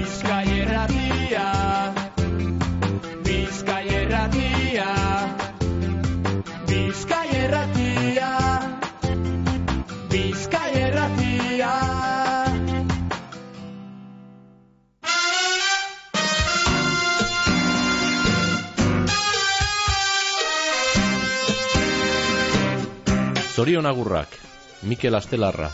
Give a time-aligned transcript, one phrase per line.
[0.00, 1.48] Bizkaierratia
[3.24, 4.86] Bizkaierratia
[6.68, 8.30] Bizkaierratia
[10.08, 11.74] Bizkaierratia
[23.54, 24.28] Zorion agurrak,
[24.82, 25.70] Mikel Astelarra.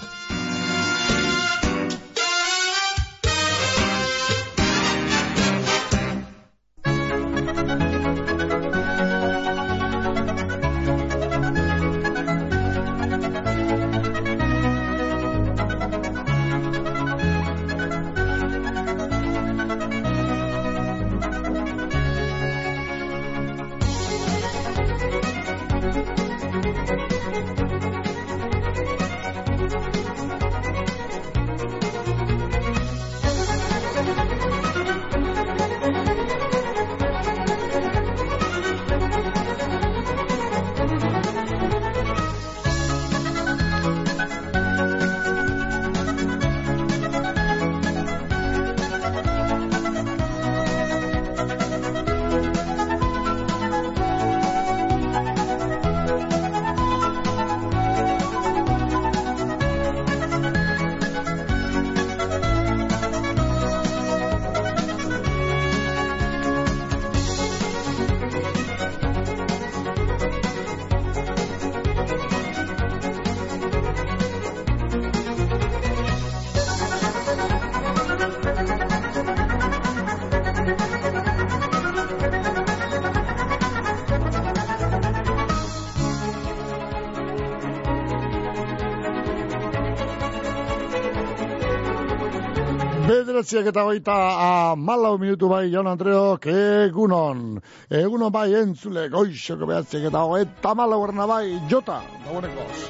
[93.46, 97.60] Bederatziak eta baita malau minutu bai, Jon Andreok, egunon.
[97.88, 102.80] Egunon bai, entzule, goixoko behatziak eta eta malau erna bai, jota, dagoenekoz.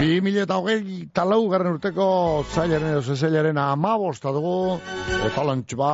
[0.00, 2.08] Bi mila eta hogei talau garren urteko
[2.48, 4.80] zailaren edo zezailaren amabosta dugu,
[5.28, 5.92] eta lantx ba,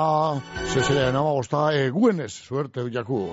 [0.71, 3.25] zezailaren amabosta eguenez, suerte jaku.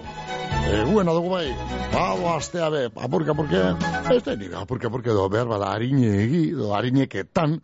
[0.74, 1.52] Eguena dugu bai,
[1.94, 3.68] bau astea be, apurka, apurke,
[4.10, 7.62] ez da nire, apurka, apurke, do, behar bada harine egi, do, harineketan,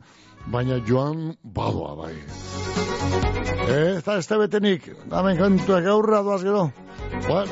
[0.47, 2.13] baina joan badoa bai.
[3.73, 6.69] Ez da ez betenik, damen kantuak aurra doaz gero.
[7.27, 7.51] Bueno,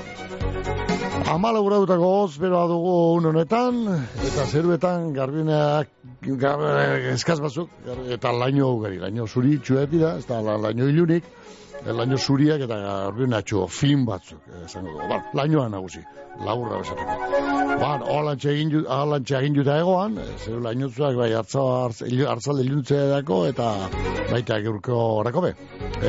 [1.32, 2.96] amala urautako hoz beroa dugu
[3.30, 3.82] honetan,
[4.28, 5.90] eta zeruetan garbineak
[6.42, 6.60] gar,
[7.14, 11.24] eskaz batzuk, gar, eta laino gari, laino zuri txuetira, ez da laino ilunik,
[11.86, 15.08] laino zuriak eta garbinatxo fin batzuk, esango dugu.
[15.08, 16.04] Bueno, lainoa nagusi,
[16.46, 17.16] laburra besateko.
[17.82, 23.72] Bueno, holantxe egin, holantxe egin juta egoan, zer lainotzuak bai hartzalde iluntze dako, eta
[24.32, 25.54] baita egurko horako be.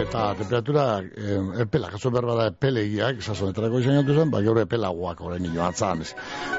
[0.02, 5.24] Eta temperatura eh, epela, kaso behar bada epelegiak, sasonetarako izan gatu zen, bai gaur epelagoak
[5.24, 6.04] horrein nio atzan.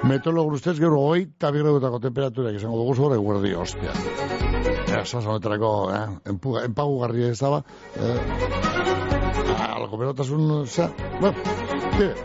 [0.10, 4.33] Meteorologo ustez, gero hoi eta birregutako temperatura, izango dugu zore, guardi hostia.
[5.06, 6.08] Sasonetarako, eh,
[6.66, 7.64] empagu garri ez daba,
[7.98, 8.20] eh,
[9.70, 11.36] algo berotasun, zera, bueno,
[11.98, 12.16] dire,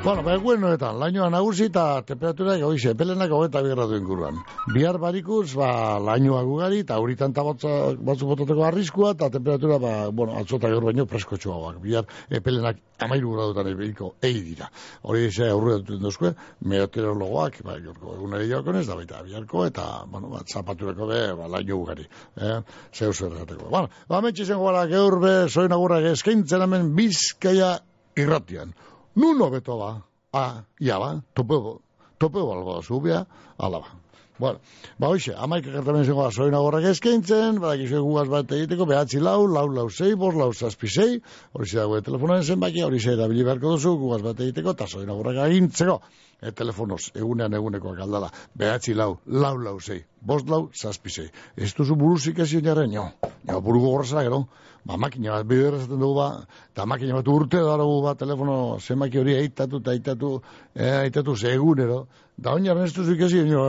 [0.00, 4.38] Bueno, ba, eguenoetan, lainoa nagusi eta temperatura egoize, pelenak hogeta gradu inguruan.
[4.72, 10.70] Bihar barikuz, ba, lainoa gugari, eta horitan batzu bototeko arriskua, eta temperatura, ba, bueno, atzota
[10.72, 11.82] gaur baino presko txuagoak.
[11.84, 14.70] Bihar, epelenak amairu gradutan ebiko, egi dira.
[15.02, 16.32] Hori eze, aurre dut duzkue,
[16.64, 21.76] meteorologoak, ba, jorko, egunari jokonez, da baita, biharko, eta, bueno, ba, zapatureko be, ba, laino
[21.76, 22.08] gugari.
[22.40, 22.56] Eh?
[22.96, 23.68] Zeu zer gateko.
[23.68, 27.74] Bueno, ba, metxizen gara, gaur be, zoin agurrak eskaintzen hemen bizkaia
[28.16, 28.72] irratian.
[29.14, 29.90] Nuno beto ba,
[30.32, 31.80] a, ia ba, topego,
[32.18, 33.26] topego algo da zubia,
[33.58, 33.98] ala ba.
[34.40, 34.60] Bueno,
[34.96, 39.20] ba hoxe, amaik egertamen zengo da zoina gorrak eskaintzen, badak izo gugaz bat egiteko, behatzi
[39.20, 41.18] lau, lau lau zei, bos lau zazpi zei,
[41.52, 45.42] hori zei telefonoen zenbaki, hori zei da beharko duzu, gugaz bat egiteko, eta zoina gorrak
[45.44, 45.98] agintzeko,
[46.40, 51.28] e, telefonoz, egunean egunekoak aldala, behatzi lau, lau lau zei, bost lau zazpi zei.
[51.56, 53.10] Ez duzu buruzik jarren, jo,
[53.44, 54.46] jo, buru gogorra gero,
[54.84, 56.28] ba, makina bat bidera zaten dugu ba,
[56.72, 60.32] eta makina bat urte da dugu ba, telefono zenbaki hori eitatu eta eitatu,
[60.74, 62.06] e, eitatu segunero,
[62.36, 63.62] da oinaren ez duzu ikasi, e,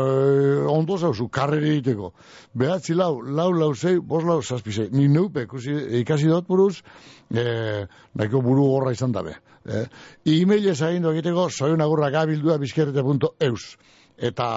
[0.71, 2.13] ondo zauzu, karreri egiteko.
[2.53, 4.89] Behatzi lau, lau lau zei, bos lau zazpi zei.
[4.91, 6.81] Ni neupe, ikusi, ikasi dut buruz,
[7.33, 7.85] e,
[8.15, 9.35] nahiko buru gorra izan dabe.
[9.65, 9.85] E,
[10.25, 13.75] e-mail ez egiteko, soionagurra gabildua bizkerrete.eus
[14.21, 14.47] eta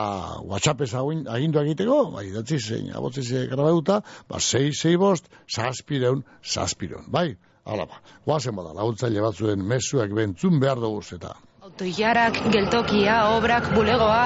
[0.44, 6.22] WhatsApp ez agindu egiteko, bai, datzi zein, abotzi ze grabauta, ba, sei, sei bost, saspireun,
[6.43, 7.31] saspireun, bai,
[7.64, 11.34] ala ba, guazen bada, laguntzaile batzuen mesuak bentzun behar dugu eta.
[11.64, 14.25] Autoiarak, geltokia, obrak, bulegoa,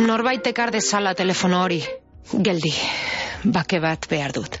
[0.00, 1.82] norbait ekar dezala telefono hori.
[2.32, 2.72] Geldi,
[3.44, 4.60] bake bat behar dut.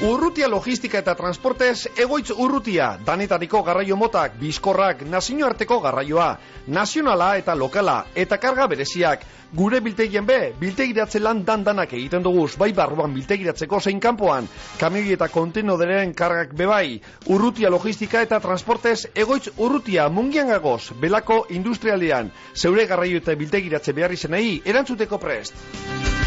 [0.00, 6.28] Urrutia logistika eta transportez egoitz urrutia, danetariko garraio motak, bizkorrak, nazioarteko garraioa,
[6.72, 9.26] nazionala eta lokala, eta karga bereziak.
[9.52, 14.48] Gure biltegien be, biltegiratze lan dandanak egiten duguz, bai barruan biltegiratzeko zein kanpoan,
[14.80, 22.32] kamioi eta kontenoderen kargak bebai, urrutia logistika eta transportez egoitz urrutia mungian gagoz, belako industrialian,
[22.54, 26.19] zeure garraio eta biltegiratze behar izenei, erantzuteko prest.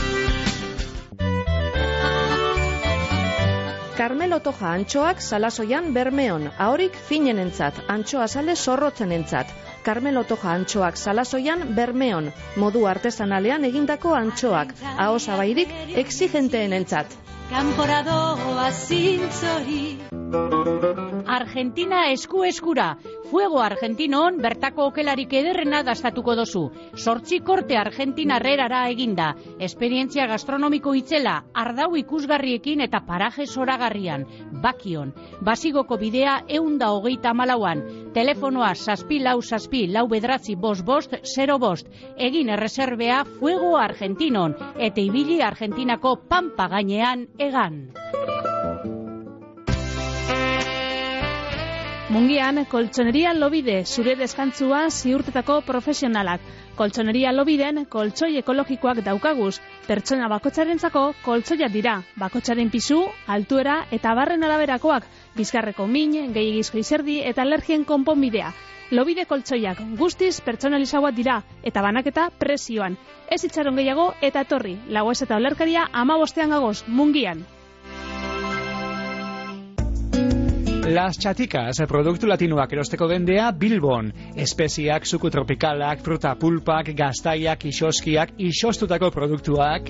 [4.03, 9.53] Carmelo Toja antxoak salasoian bermeon, ahorik finenentzat, antxoa sale zorrotzenentzat.
[9.83, 12.31] Carmelo Toja antxoak salasoian bermeon,
[12.63, 15.75] modu artesanalean egindako antxoak, ahosabairik
[16.05, 17.19] exigenteenentzat.
[17.51, 19.81] Kanporadoa zintzori
[21.27, 22.95] Argentina esku eskura
[23.33, 26.61] Fuego Argentinon bertako okelarik ederrena dastatuko dozu.
[26.95, 29.31] Sortzi korte Argentina herrerara eginda.
[29.67, 34.27] Esperientzia gastronomiko itzela, ardau ikusgarriekin eta paraje zoragarrian.
[34.61, 37.81] Bakion, basigoko bidea eunda hogeita malauan.
[38.13, 41.87] Telefonoa saspi lau saspi lau bedratzi bost bost zero bost.
[42.17, 47.79] Egin erreserbea Fuego Argentinon eta ibili Argentinako pampa gainean egan.
[52.13, 56.43] Mungian, koltsoneria lobide, zure deskantzua ziurtetako profesionalak.
[56.77, 59.55] Koltsoneria lobiden, koltsoi ekologikoak daukaguz.
[59.87, 61.95] Pertsona bakotxarentzako koltsoia dira.
[62.21, 65.09] Bakotxaren pisu, altuera eta barren alaberakoak.
[65.39, 68.53] Bizkarreko min, gehiagizko izerdi eta alergien konponbidea.
[68.91, 72.97] Lobide koltsoiak guztiz pertsonalizagoa dira eta banaketa presioan.
[73.31, 74.77] Ez itxaron gehiago eta torri.
[74.89, 77.45] Lagoez eta olerkaria ama bostean gagoz, mungian.
[80.83, 84.11] Las Chaticas, produktu latinoak erosteko dendea Bilbon.
[84.35, 89.89] Espeziak, suku tropikalak, fruta pulpak, gaztaiak, isoskiak, isostutako produktuak.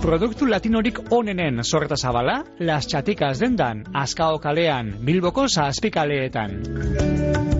[0.00, 7.59] Produktu latinorik onenen sorreta zabala, Las Chaticas dendan, Azkao kalean, Bilboko zazpikaleetan.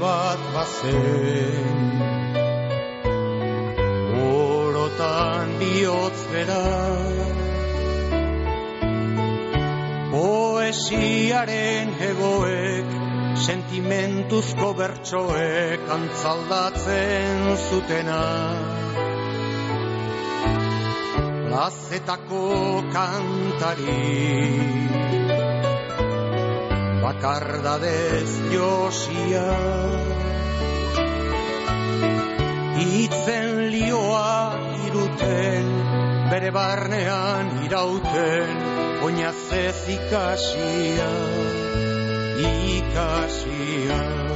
[0.00, 1.76] Bat bazen.
[4.18, 6.64] Orotan bihotz bera
[10.12, 12.96] Poesiaren egoek
[13.38, 18.22] Sentimentuzko bertsoek Antzaldatzen zutena.
[21.52, 22.44] Lazetako
[22.92, 25.17] kantari
[27.08, 29.46] bakardadez josia
[32.78, 34.52] Itzen lioa
[34.86, 35.70] iruten,
[36.30, 38.54] bere barnean irauten,
[39.08, 41.10] oinazez ikasia,
[42.52, 44.27] ikasia.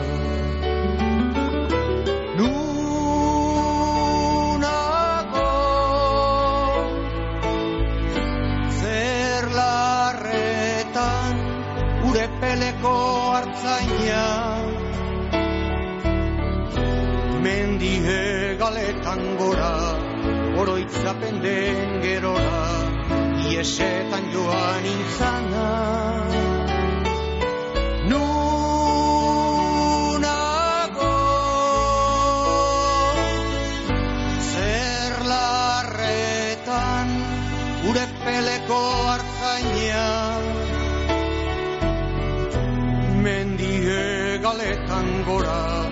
[13.52, 14.24] Hartzaina
[17.42, 19.74] Mendie galetan gora
[20.60, 22.64] Oroitzapen den gerora
[23.50, 26.51] Iesetan joan intzana
[45.26, 45.88] gora,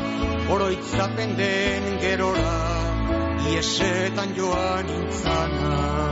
[0.50, 2.54] oroitzapen den gerora,
[3.52, 6.09] iesetan joan intzana.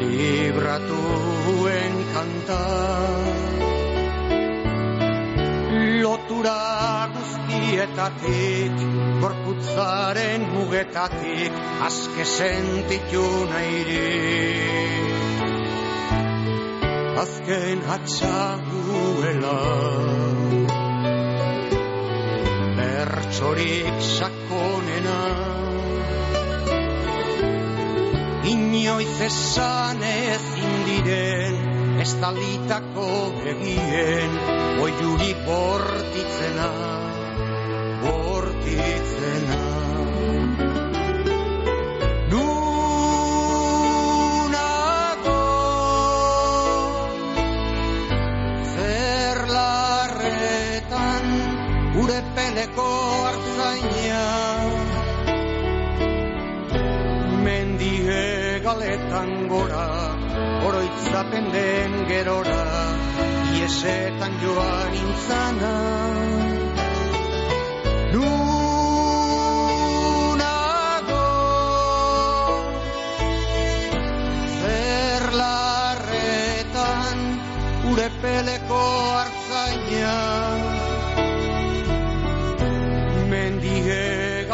[0.00, 2.60] Libratuen kanta
[6.00, 6.56] Lotura
[7.16, 11.52] guztietatik Gorpu gorputzaren mugetatik
[11.90, 14.08] azke sentitu nairi.
[17.22, 19.58] Azken hatxaguela
[23.32, 25.20] Bertxorik sakonena.
[28.44, 31.56] Inoiz esan ezin diren
[32.04, 33.08] Estalitako
[33.40, 34.36] begien
[34.84, 36.70] Oiurik bortitzena
[38.04, 39.71] Bortitzena
[52.32, 52.88] Gure peleko
[53.28, 54.24] hartzaina.
[57.44, 58.24] Mendie
[58.64, 59.88] galetan gora
[60.64, 62.64] Oroitzapen den gerora
[63.58, 65.74] Iesetan joan intzana
[68.14, 68.46] Nunago
[74.62, 77.18] Zerlarretan
[77.92, 78.82] Ure peleko
[79.20, 80.16] hartzaina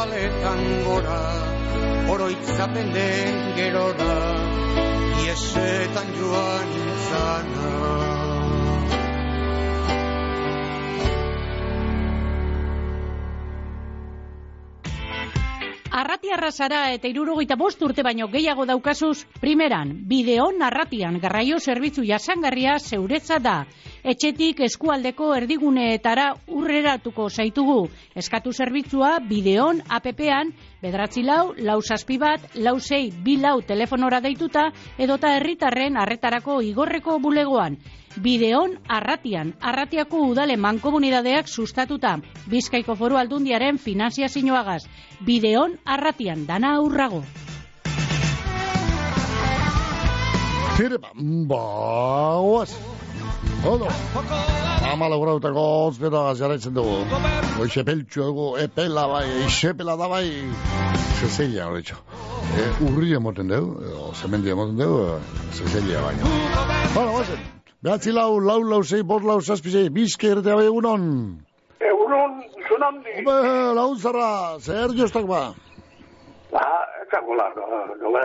[0.08, 1.20] Galetan gora
[2.08, 4.16] Oroitzapen den gerora
[5.20, 8.07] Iesetan joan intzana
[16.18, 22.72] Arrati arrasara eta irurogeita bost urte baino gehiago daukazuz, primeran, bideon arratian garraio zerbitzu jasangarria
[22.80, 23.52] zeuretza da.
[24.02, 27.84] Etxetik eskualdeko erdiguneetara urreratuko zaitugu.
[28.18, 30.50] Eskatu zerbitzua bideon APP-an,
[30.82, 37.20] bedratzi lau, lau zazpi bat, lau zei, bi lau telefonora deituta, edota herritarren arretarako igorreko
[37.22, 37.78] bulegoan.
[38.18, 42.16] Bideon arratian, arratiako udale mankomunidadeak sustatuta.
[42.50, 44.82] Bizkaiko foru aldundiaren finanziazioagaz.
[45.24, 47.22] Bideon arratian, dana aurrago.
[50.78, 51.10] Tire, ba,
[52.42, 52.70] guaz.
[53.66, 53.88] Odo.
[54.92, 57.00] Ama laurautako ozpeta jarraitzen dugu.
[57.58, 60.24] Hoxe peltsu dugu, epela bai, isepela da bai.
[61.18, 61.98] Zezelia, hori txo.
[62.54, 65.20] E, urri emoten dugu, o zemendi emoten dugu,
[65.52, 66.34] zezelia baino.
[66.94, 67.57] Bueno, guazen.
[67.82, 71.02] Behatzi lau, lau, lau, zei, bos, lau, zazpi, zei, bizke ertea bai egunon.
[71.78, 73.12] Egunon, zunandi.
[73.20, 75.42] Hombre, lau zarra, zer jostak ba.
[76.58, 76.82] Ah,
[77.12, 77.46] kagola,
[78.02, 78.24] nola,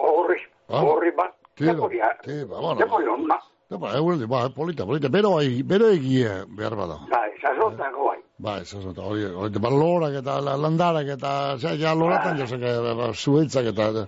[0.00, 0.80] horri, Ah.
[0.80, 1.34] horri bat.
[1.56, 2.76] Tira, Teporia, tira, bueno.
[2.78, 3.36] teporia, onna.
[3.70, 6.96] Ba, egunen, ba, polita, polita, bero, ai, bero egie behar bada.
[7.10, 8.18] Bai, sazotako bai.
[8.38, 12.60] Ba, ez ez hori, hori, ba, lorak eta la- landarak eta, ja, ja, loratan josek,
[12.96, 14.06] ba, zuetzak eta,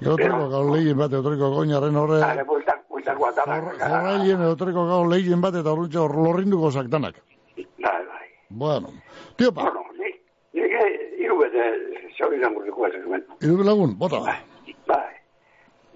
[0.00, 2.82] Egotriko gau lehien bat, egotriko goinaren horre, Hale, bueltak,
[3.16, 3.78] bueltak guatanak.
[3.78, 7.14] jorrailien egotriko gau lehien bat eta horretxe hor lorrinduko zaktanak.
[7.56, 8.26] Bai, bai.
[8.50, 8.88] Bueno,
[9.36, 10.10] tio pa, Bueno, ni,
[10.52, 10.82] nire
[11.18, 11.64] hiru bete
[12.18, 13.24] zauri zangurriko ez hemen.
[13.40, 14.20] iruk lagun, bota.
[14.86, 15.14] Bai.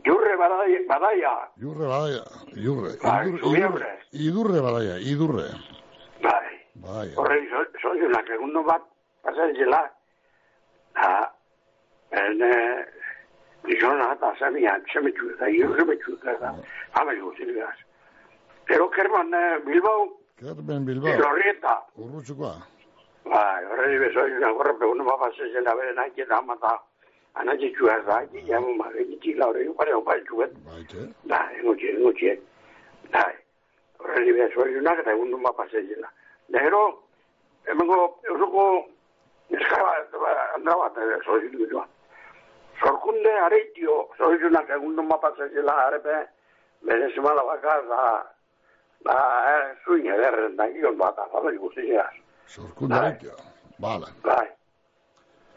[0.04, 1.32] Jurre badaia, badaia.
[1.62, 2.22] Jurre badaia,
[2.64, 2.96] jurre.
[3.02, 5.44] Bai, Idurre, idurre badaia, idurre.
[6.22, 6.48] Bai.
[6.74, 7.36] Bai, Horre,
[7.80, 8.82] soiunak egun bat,
[9.22, 9.82] pasatzela.
[10.94, 11.32] Ha,
[12.10, 12.84] en, eh,
[13.66, 16.54] gizona eta zemian, zemetxu eta, irremetxu eta,
[16.98, 17.76] hame guzti gaz.
[18.68, 20.08] Gero kerman eh, Bilbao,
[20.42, 21.74] Kerben Bilbao, Lorrieta.
[21.96, 22.54] urrutxukoa.
[23.24, 26.72] Bai, horre dibe soiunak horre pegun bat pasatzela, bere nahi eta amata,
[27.38, 28.16] anatxetxu ez da,
[28.48, 30.56] jamu ma, egitxik laure, pare hau paitxuet.
[30.66, 32.34] Baite, Da, engutxe, engutxe.
[33.14, 33.22] Da,
[34.02, 36.10] horre dibe soiunak eta egun bat pasatzela.
[36.48, 36.82] Da, gero,
[37.70, 38.00] emango,
[38.32, 38.66] eusuko,
[39.50, 39.94] eskaba,
[40.56, 41.88] andra bat, soiunak joan.
[42.82, 46.16] Zorkunde areitio, zoizunak egun duen mapatzezela arepe,
[47.14, 48.00] semala bakar, da,
[49.06, 49.18] da,
[49.52, 52.10] eh, zuin ederren, da, gion bat, afala guztizeaz.
[52.48, 53.30] zorkunda baitio.
[53.78, 54.06] Bala.
[54.24, 54.48] Bai.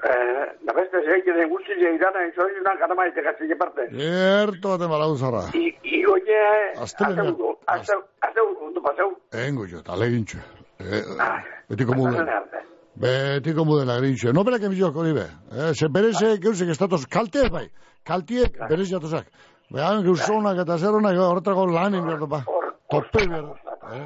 [0.06, 3.88] Eh, da beste zeike den guztizea idana, zoizunak aramaite gatzile parte.
[3.92, 5.42] Erto baten balau zara.
[5.54, 6.42] I, i oie,
[6.78, 7.34] Astelenean.
[7.34, 9.16] azeu, azeu, azeu, ondo paseu.
[9.34, 10.38] Engo jo, eta legintxo.
[10.80, 11.40] Eh, Ah,
[11.70, 12.14] betiko muden.
[12.20, 12.62] Azenen arte.
[12.96, 14.32] Betiko muden agrintxo.
[14.34, 15.26] No berak emizioak hori be.
[15.52, 17.66] Eh, ze bereze, geusek estatoz, kalteez bai.
[18.08, 19.28] Kaltiek bereze jatozak.
[19.74, 22.44] Behan geusonak eta zeronak horretako lanin behar ba.
[22.92, 23.50] Tope behar.
[23.94, 24.06] Eh?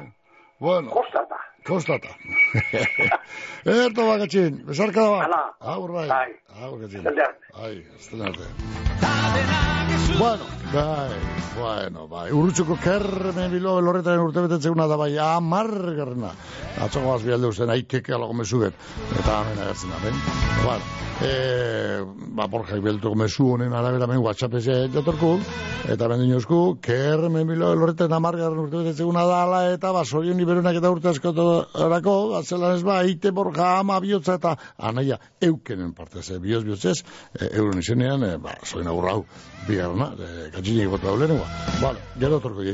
[0.60, 1.38] Bueno, Kostata.
[1.66, 2.08] kostata.
[3.64, 5.22] Erto bakatxin, besarka da bat.
[5.28, 5.42] Hala.
[5.76, 6.08] Aur bai.
[6.08, 6.30] Bai.
[6.64, 6.98] Aur katxin.
[7.04, 7.54] Estelde arte.
[7.54, 9.79] Ai, estelde arte.
[10.18, 11.10] Bueno, bai,
[11.56, 12.30] bueno, bai.
[12.32, 16.32] Urrutxuko kermen bilo lorretaren urte betetzeguna da bai, amargarrena.
[16.86, 18.74] Atzoko azbialde usten, aiteke alago mesudet.
[19.18, 20.20] Eta hemen agertzen da, ben?
[20.64, 22.02] Bueno, e,
[22.36, 25.32] ba, borja ibeltuko mesu honen arabera men WhatsApp eze jatorku,
[25.90, 30.80] eta ben dinozku, kermen bilo elorreta eta margarren urte betetzeguna dala, eta ba, sorion iberunak
[30.80, 36.38] eta urte askotorako, atzelan ez ba, ite borja ama bihotza eta anaia eukenen parte ze,
[36.38, 37.00] bioz bihotzez,
[37.34, 39.24] e, euron izenean, e, ba, soin aurrau,
[39.68, 41.46] bigarna, e, katxinik bota daulenua.
[41.80, 42.64] Vale, gero torko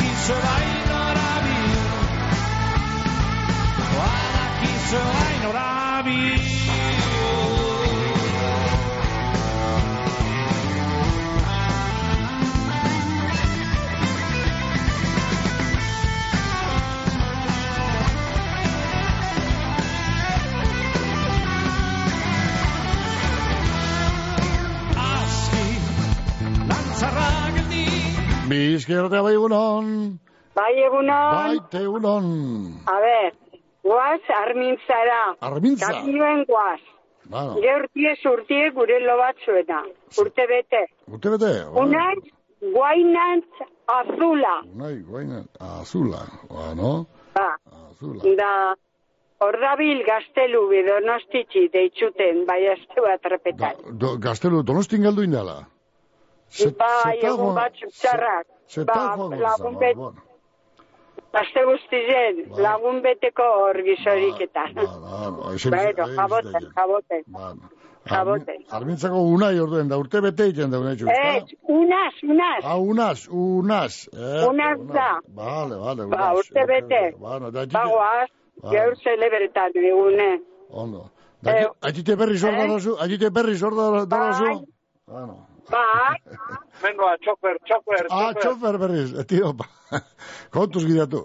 [0.00, 0.79] Urutsukoak.
[28.70, 29.86] Bizkiertea bai egunon.
[30.54, 31.34] Bai, egunon.
[31.34, 32.26] Bai, te egunon.
[32.86, 33.32] A ver,
[33.82, 35.20] guaz armintzara.
[35.40, 35.90] Armintza.
[35.92, 36.80] Kamioen guaz.
[37.30, 39.82] Bueno, Geurtie surtie gure lo batzuena.
[40.18, 40.84] Urte bete.
[41.06, 41.50] urte bete.
[41.82, 42.14] Unai,
[42.74, 44.54] guainant azula.
[44.74, 46.22] Unai, guaina, azula.
[46.48, 47.48] Bueno, Ba,
[47.90, 48.34] azula.
[48.40, 48.52] da,
[49.46, 53.76] ordabil gaztelu bidonostitzi deitzuten, bai azte bat Da, repetan.
[53.98, 55.60] do, gaztelu, donostin galdu indala.
[56.78, 58.46] Bai, egun batzuk txarrak.
[58.86, 59.16] Ba,
[59.46, 59.96] lagun bet.
[61.32, 62.62] Aste guztizen, Bai.
[62.64, 64.72] lagun beteko hor gizoriketan.
[64.74, 67.22] Bueno, ese- Bueno, ese- jaboten, ese- jaboten.
[67.26, 67.68] Bueno.
[68.10, 68.64] Jaboten.
[68.70, 72.62] Armintzako unai orduen da, urte bete egiten da unai txu, Ez, unaz, unaz.
[72.64, 74.08] Ah, unaz, unaz.
[74.12, 75.20] Eh, Unaz da.
[75.28, 76.18] Vale, vale, unaz.
[76.18, 77.14] Ba, urte bete.
[77.18, 78.28] Bueno, da, Bagoaz,
[78.62, 78.70] Ba.
[78.70, 80.40] geur zelebretan egune.
[80.70, 81.10] Ondo.
[81.42, 82.68] Da, Eh, berri sorda eh?
[82.68, 84.44] dozu, agite berri sorda dozu.
[84.44, 84.64] Bai.
[85.06, 85.46] Bueno.
[85.70, 86.16] Bai,
[86.82, 89.66] Venga, txofer, txofer, Ah, txofer berriz, eh, tio, ba.
[90.54, 91.24] kontuz gidatu.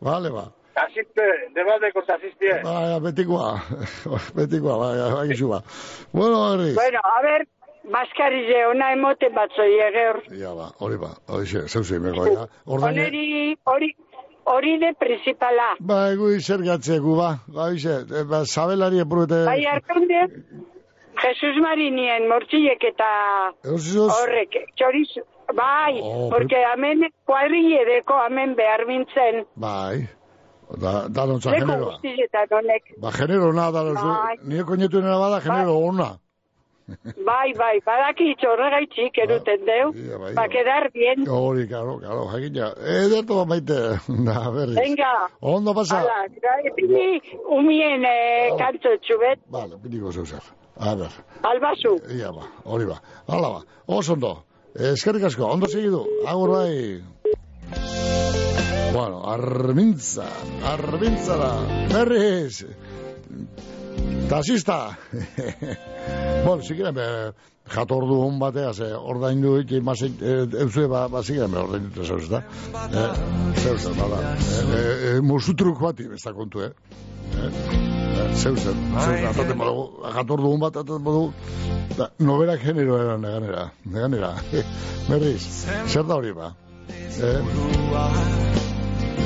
[0.00, 0.44] Vale, ba.
[0.80, 1.24] Asiste,
[1.56, 2.60] debaldeko asistie.
[2.64, 3.48] Ba, betikoa,
[4.38, 5.62] betikoa, ba, ba, gizu ba.
[6.12, 6.74] Bueno, berriz.
[6.78, 7.44] bueno, a ber,
[7.90, 10.22] maskarize ona emoten batzoi egeur.
[10.38, 12.46] Ja, ba, hori ba, hori xe, zeu zei meko, ja.
[12.66, 13.90] Ordaine, Oneri, hori,
[14.54, 15.72] hori de principala.
[15.80, 19.42] ba, egu zer gatzeku, ba, ba, xe, e, ba, sabelari epurete.
[19.50, 20.22] Bai, arkunde,
[21.22, 23.10] Jesus Marinien mortziek eta
[23.64, 25.10] horrek, txoriz,
[25.54, 29.44] bai, Oh, porque hemen kuadrilledeko hemen behar mintzen.
[29.56, 30.06] bai,
[30.80, 31.96] da, da nontza generoa.
[31.98, 32.94] guztietan honek.
[33.02, 34.36] Ba, genero na, da nontza, Bai.
[34.44, 36.10] nire koñetu nena bada, genero ona.
[37.26, 40.48] Bai, bai, badaki horregaitzik eruten deu, Ia, bai, pa ia.
[40.50, 41.22] quedar bien.
[41.28, 42.72] Hori, karo, karo, jakina.
[42.82, 43.78] Ederto maite,
[44.26, 44.74] da, berriz.
[44.78, 45.12] Venga.
[45.40, 46.00] Ondo pasa.
[46.00, 46.26] Hala,
[46.74, 50.24] pini, umien eh, kanto txubet, Vale, pitiko zeu
[50.80, 50.88] zer.
[50.88, 51.12] A ber,
[51.42, 51.98] albazu.
[52.16, 53.00] ia ba, hori ba.
[53.28, 54.44] Hala ba, oso ondo.
[54.74, 56.04] Eskerrik asko, ondo segidu.
[56.26, 57.02] Agur bai.
[58.92, 60.26] Bueno, armintza,
[60.64, 61.52] armintza da.
[61.92, 62.64] Berriz.
[64.28, 64.98] Tasista.
[66.46, 67.06] bueno, si quieren, be,
[67.70, 71.94] jatordu hon batea, ze ordaindu iti masik, e, euzue, ba, ba, si quieren, be, ordaindu
[71.94, 72.42] te zeuz da.
[72.88, 73.12] Eh,
[73.62, 74.34] zeuz da, bada.
[74.34, 76.72] Eh, eh, eh, musutruk bati, ez da kontu, eh.
[77.38, 77.89] Eh,
[78.42, 78.72] zeuz da,
[79.04, 79.84] zeuz da, ataten badugu,
[80.16, 81.32] jatordu hon bat, ataten badugu,
[81.98, 84.32] da, nobera genero eran, neganera, neganera.
[85.10, 85.44] Berriz,
[85.92, 86.52] zer da hori ba?
[86.90, 87.40] Eh,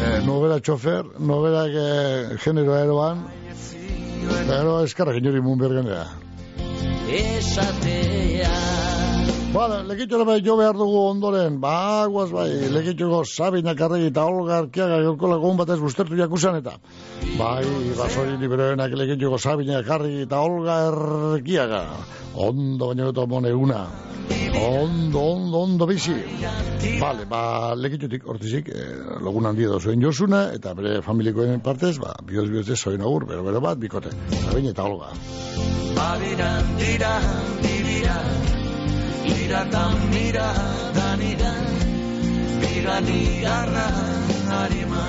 [0.02, 3.24] eh, nobera txofer, nobera eh, genero eroan,
[4.48, 6.06] Pero eskarrak inori mun bergenera.
[7.14, 8.54] esatea
[9.54, 14.56] Bale, lekitxora bai jo behar dugu ondoren, ba, guaz bai, lekitxoko Sabina Karregi eta Olga
[14.64, 16.72] Arkiaga gorkola gogun batez bustertu jakusan eta.
[17.38, 17.62] Bai,
[17.94, 21.84] basori liberoenak lekitxoko Sabina Karregi eta Olga Arkiaga.
[22.34, 23.84] Ondo baino eta mon eguna.
[24.64, 26.16] Ondo, ondo, ondo bizi.
[26.98, 27.44] Bale, ba,
[27.78, 28.88] lekitxotik hortizik, eh,
[29.22, 33.46] logun handi edo zuen josuna, eta bere familikoen partez, ba, bioz bioz zoin agur, bero,
[33.46, 34.10] bero bat, bikote.
[34.48, 35.14] Sabina eta Olga.
[35.94, 37.14] Badiran dira,
[37.62, 38.18] dira
[39.26, 40.48] Ira eta mira
[40.96, 41.52] danira
[42.60, 43.22] Bigani
[43.58, 43.86] arra
[44.50, 45.04] harima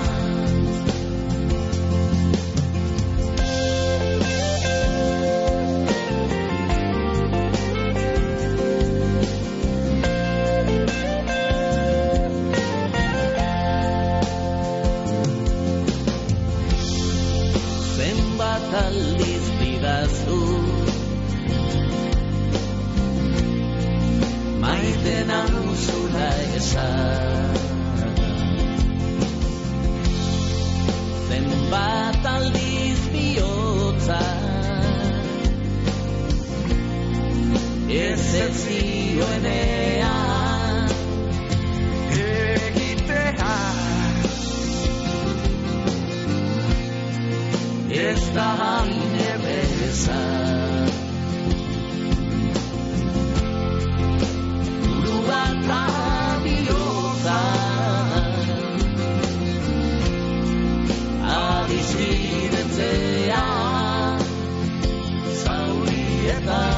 [26.72, 27.46] zara
[31.28, 34.20] Zenbat aldiz bihotza.
[37.88, 40.16] Ez ez zioenea
[42.66, 43.56] Egitea.
[48.06, 50.90] Ez da haine bezan
[55.16, 55.56] Uruan
[61.86, 63.42] adiskidetzea
[65.42, 66.72] zaurietan.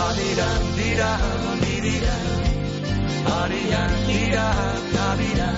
[0.00, 1.12] Adiran dira,
[1.62, 2.16] dira,
[3.40, 4.46] arian dira,
[4.92, 5.50] kabira,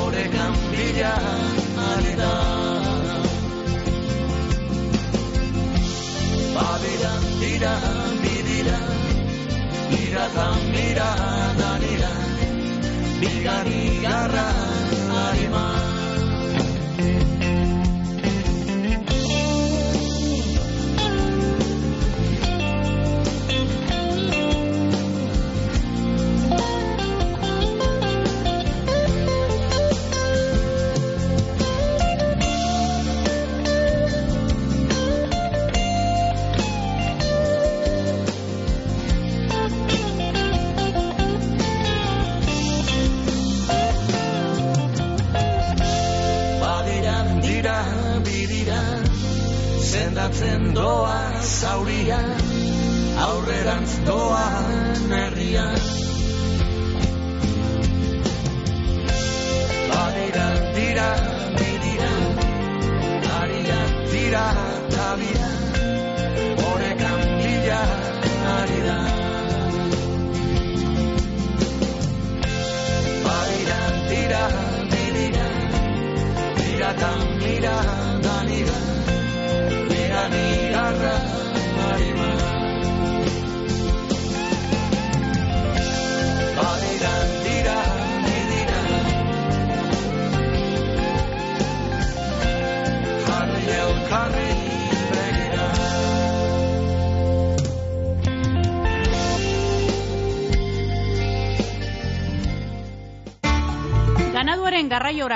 [0.00, 1.14] orekan bila,
[1.90, 2.32] arida.
[6.68, 7.74] Adiran dira,
[8.24, 8.78] dira,
[10.00, 11.10] iratan mira,
[11.60, 12.33] danira,
[13.24, 15.93] bigari garra,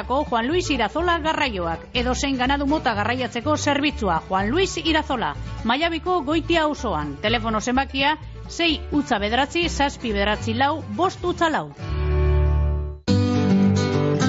[0.09, 6.23] garraiorako Juan Luis Irazola garraioak, edo zein ganadu mota garraiatzeko zerbitzua Juan Luis Irazola, Maiabiko
[6.23, 8.17] goitia osoan, telefono zenbakia
[8.49, 11.73] 6 utza bederatzi, zazpi bederatzi lau, bost utza lau.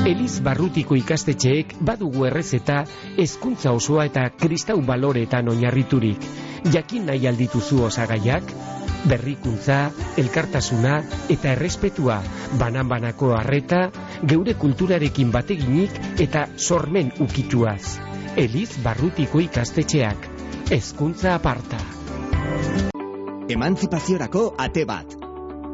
[0.06, 2.84] Eliz barrutiko ikastetxeek badugu errezeta
[3.18, 6.20] hezkuntza osoa eta kristau baloreetan oinarriturik.
[6.74, 8.79] Jakin nahi aldituzu osagaiak?
[9.08, 10.98] Berrikuntza, elkartasuna
[11.32, 12.20] eta errespetua,
[12.60, 13.86] banan-banako harreta,
[14.28, 18.00] geure kulturarekin bateginik eta sormen ukituaz.
[18.36, 20.28] Eliz barrutiko ikastetxeak.
[20.70, 21.80] Hezkuntza aparta.
[23.50, 25.16] Emantzipaziorako ate bat.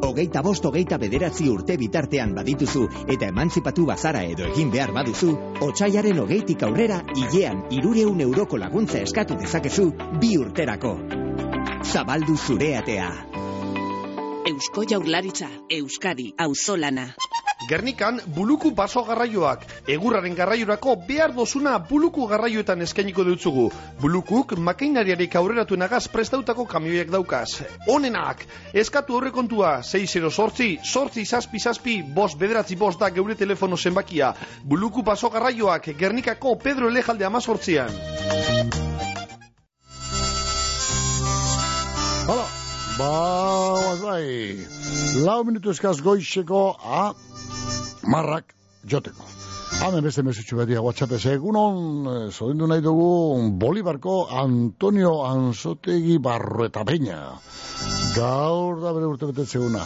[0.05, 5.31] Hogeita bost hogeita bederatzi urte bitartean badituzu eta emantzipatu bazara edo egin behar baduzu,
[5.65, 9.89] otxaiaren hogeitik aurrera hilean irureun euroko laguntza eskatu dezakezu
[10.21, 10.97] bi urterako.
[11.91, 13.09] Zabaldu zure atea.
[14.45, 17.07] Eusko Jaurlaritza, Euskadi, Auzolana.
[17.69, 23.65] Gernikan buluku baso garraioak, egurraren garraiorako behar dozuna buluku garraioetan eskainiko dutzugu.
[24.01, 27.61] Bulukuk makeinariarik aurreratuenagaz prestautako kamioiak daukaz.
[27.87, 34.33] Honenak, eskatu horrekontua 6 sortzi, sortzi zazpi zazpi, bos bederatzi bos da geure telefono zenbakia.
[34.63, 38.84] Buluku baso garraioak, Gernikako Pedro Elejalde amazortzian.
[42.25, 42.45] Hala,
[42.97, 43.09] ba,
[44.01, 44.57] bai,
[45.21, 47.01] lau minutu eskaz goixeko a
[48.09, 48.55] marrak
[48.93, 49.27] joteko.
[49.75, 57.19] Hemen beste mesutxu betia WhatsApp egunon, zorindu nahi dugu Bolibarko Antonio Ansotegi Barrueta Peña.
[58.15, 59.85] Gaur da bere urte betetzeguna.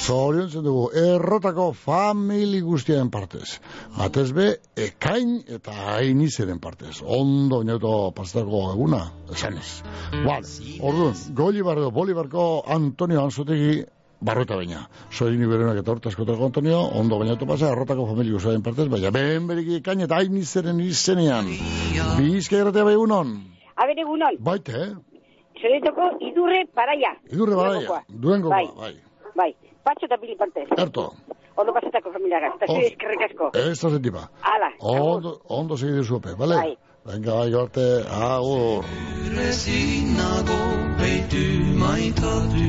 [0.00, 3.58] Zoriontzen dugu, errotako famili guztien partez.
[4.00, 4.46] Atez be,
[4.80, 7.02] ekain eta ainizeren partez.
[7.04, 9.02] Ondo bainauto pastako eguna,
[9.34, 9.82] esanez.
[10.24, 10.48] Vale,
[10.80, 13.82] orduan, goli bolibarko Antonio Ansotegi
[14.20, 14.82] Barrueta baina.
[15.10, 19.78] Soini berenak eta hortazkotako Antonio, ondo bainauto pasa, errotako famili guztien partez, baina behen beriki
[19.80, 21.48] ekain eta ainizeren izenean.
[22.18, 23.36] Bizka erratea bai egunon.
[23.76, 24.90] Aber egunon, Baite, eh?
[25.60, 27.14] zeretoko idurre paraia.
[27.32, 28.02] Idurre baraia, Durangokoa.
[28.08, 28.66] duengo, Bai.
[28.76, 28.94] bai.
[29.36, 29.54] Bai,
[29.84, 30.68] patxo eta pili partez.
[30.78, 31.12] Erto,
[31.60, 32.74] Ondo pasatako familiagaz, eta Oh.
[32.74, 33.50] zure eskerrik asko.
[33.54, 34.28] ez da zentipa.
[34.42, 36.54] Ala, Ondo, ondo segidu zupe, bale?
[36.56, 36.76] Bai.
[37.04, 38.84] Venga, bai, arte, agur.
[39.48, 40.58] Ezin nago
[41.00, 41.44] beitu
[41.80, 42.68] maitatu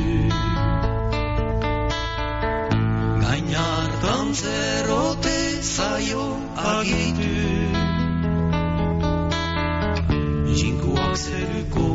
[3.21, 7.32] Gainartan zerote zaio agitu
[10.60, 11.88] Jinkuak zeruko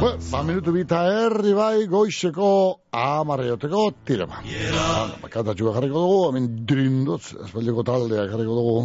[0.00, 2.48] Ba, minutu bita herri bai goizeko
[2.96, 4.40] amarreioteko tira ba.
[5.20, 8.76] Ba, kantatxua jarriko dugu, hemen drindotz, espaldiko taldea jarriko dugu.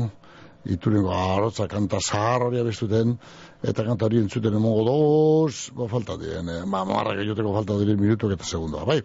[0.76, 3.13] Iturengo arotza kanta zahar hori abestuten,
[3.62, 8.02] eta kanta hori entzuten emongo doz, ba, falta dien, eh, ba, marra gehioteko falta diren
[8.02, 8.84] minutuk eta segundoa.
[8.89, 9.00] Bai,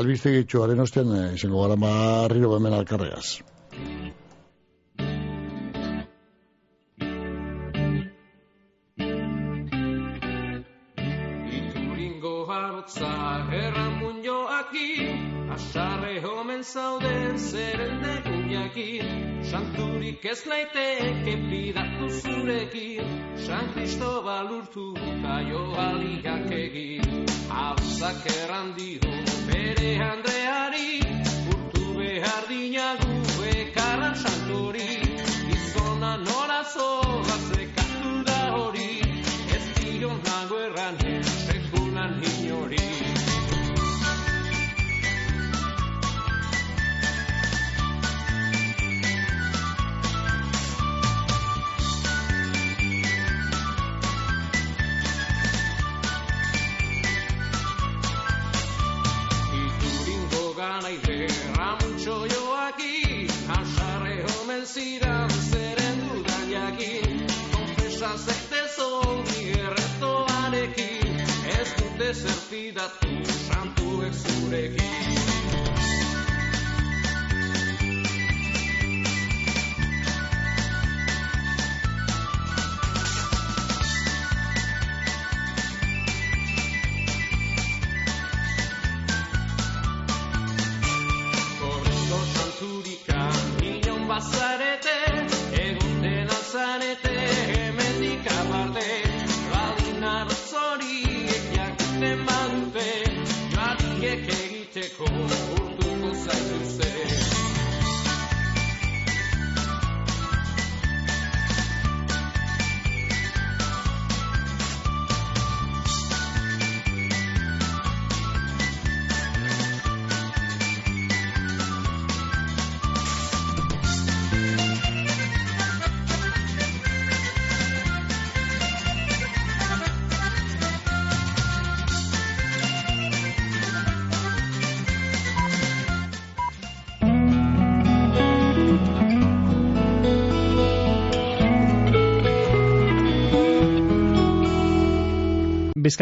[0.00, 3.26] albizte gitxuaren ostean, eh, izango gara marriro bemen alkarregaz.
[12.82, 23.04] Ituringo hartza erran munioakin, asarre homen zauden zeren degun jakin, santurik ez naiteke pidatu zurekin,
[23.36, 28.74] San Cristobal urtu kaio aliak egin, hauzak erran
[29.46, 31.21] bere Andreari,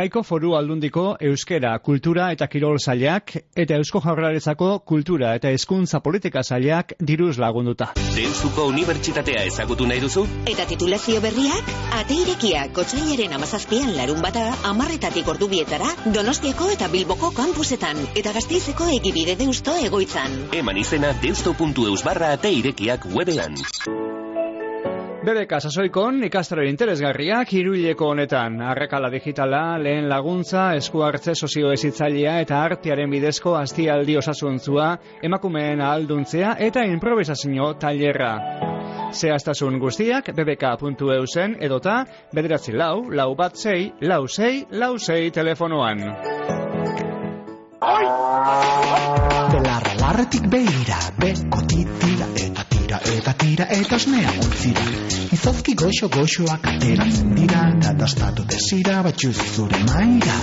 [0.01, 6.41] Bizkaiko foru aldundiko euskera, kultura eta kirol zailak eta eusko jaurlaritzako kultura eta hezkuntza politika
[6.41, 7.91] zailak diruz lagunduta.
[8.15, 10.25] Deustuko Unibertsitatea ezagutu nahi duzu?
[10.49, 11.69] Eta titulazio berriak,
[12.01, 19.37] ate irekiak kotxailaren amazazpian larun bata, amarretatik ordubietara, donostiako eta bilboko kampusetan, eta gazteizeko egibide
[19.45, 20.47] deusto egoitzan.
[20.65, 23.61] Eman izena deusto.eus barra ate irekiak webean.
[25.21, 28.55] BBK sasoikon ikastaro interesgarriak hiruileko honetan.
[28.65, 34.87] Arrekala digitala, lehen laguntza, esku hartze sozio ezitzailea eta artearen bidezko aztialdi osasuntzua,
[35.29, 38.33] emakumeen ahalduntzea eta improvisazio tailerra.
[39.13, 41.99] Zehaztasun guztiak bbk.eusen edota
[42.33, 46.01] bederatzi lau, lau bat sei, lau sei, lau sei telefonoan.
[49.53, 51.61] Belarra larretik behira, beko
[52.91, 54.83] tira eta tira eta osnea ontzira.
[55.31, 60.35] Izozki goxo goxoak ateratzen dira, eta dastatu desira batxuz zure maira.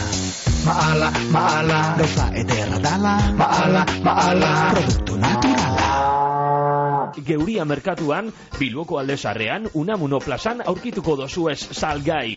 [0.64, 7.12] Maala, maala, gauza ederra dala, maala, maala, produktu naturala.
[7.28, 12.37] Geuria merkatuan, Bilboko aldezarrean, Unamuno plazan aurkituko dozu ez salgai.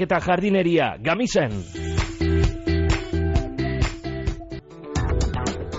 [0.00, 1.52] eta jardineria, gamizen.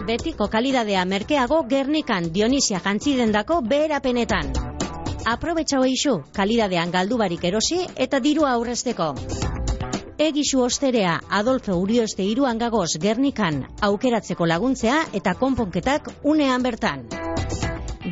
[0.06, 4.51] Betiko kalidadea merkeago Gernikan Dionisia jantzidendako beherapenetan.
[5.25, 9.15] Aprobetxau eixu, kalidadean galdu barik erosi eta dirua aurrezteko.
[10.21, 17.08] Egisu osterea Adolfo Urioste iruan gagoz Gernikan aukeratzeko laguntzea eta konponketak unean bertan.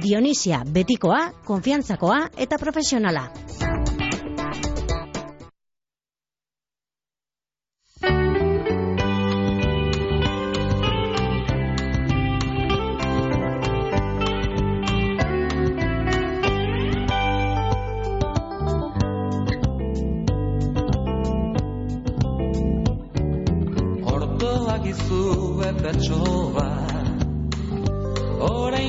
[0.04, 3.30] Dionisia betikoa, konfiantzakoa eta profesionala.
[24.14, 25.22] Ordoak izu
[25.84, 26.68] betxoa
[28.52, 28.83] Orain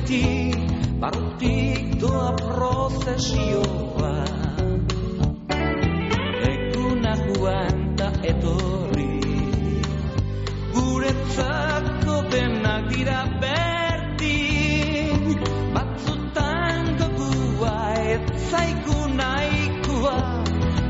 [0.00, 0.52] beti
[1.00, 4.24] Barrutik doa prozesioa.
[6.44, 9.20] Eguna joan ta etorri
[10.74, 15.40] Guretzako denak dira berdin
[15.74, 16.84] Batzutan
[18.50, 20.16] zaigu nahikoa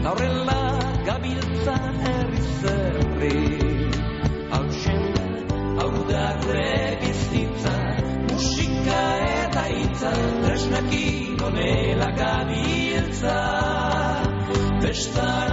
[0.02, 0.62] Ta horrela
[1.06, 3.38] gabiltza herri zerri.
[5.80, 6.79] Hau da gure
[12.16, 13.38] gabiltza
[14.82, 15.49] Bestara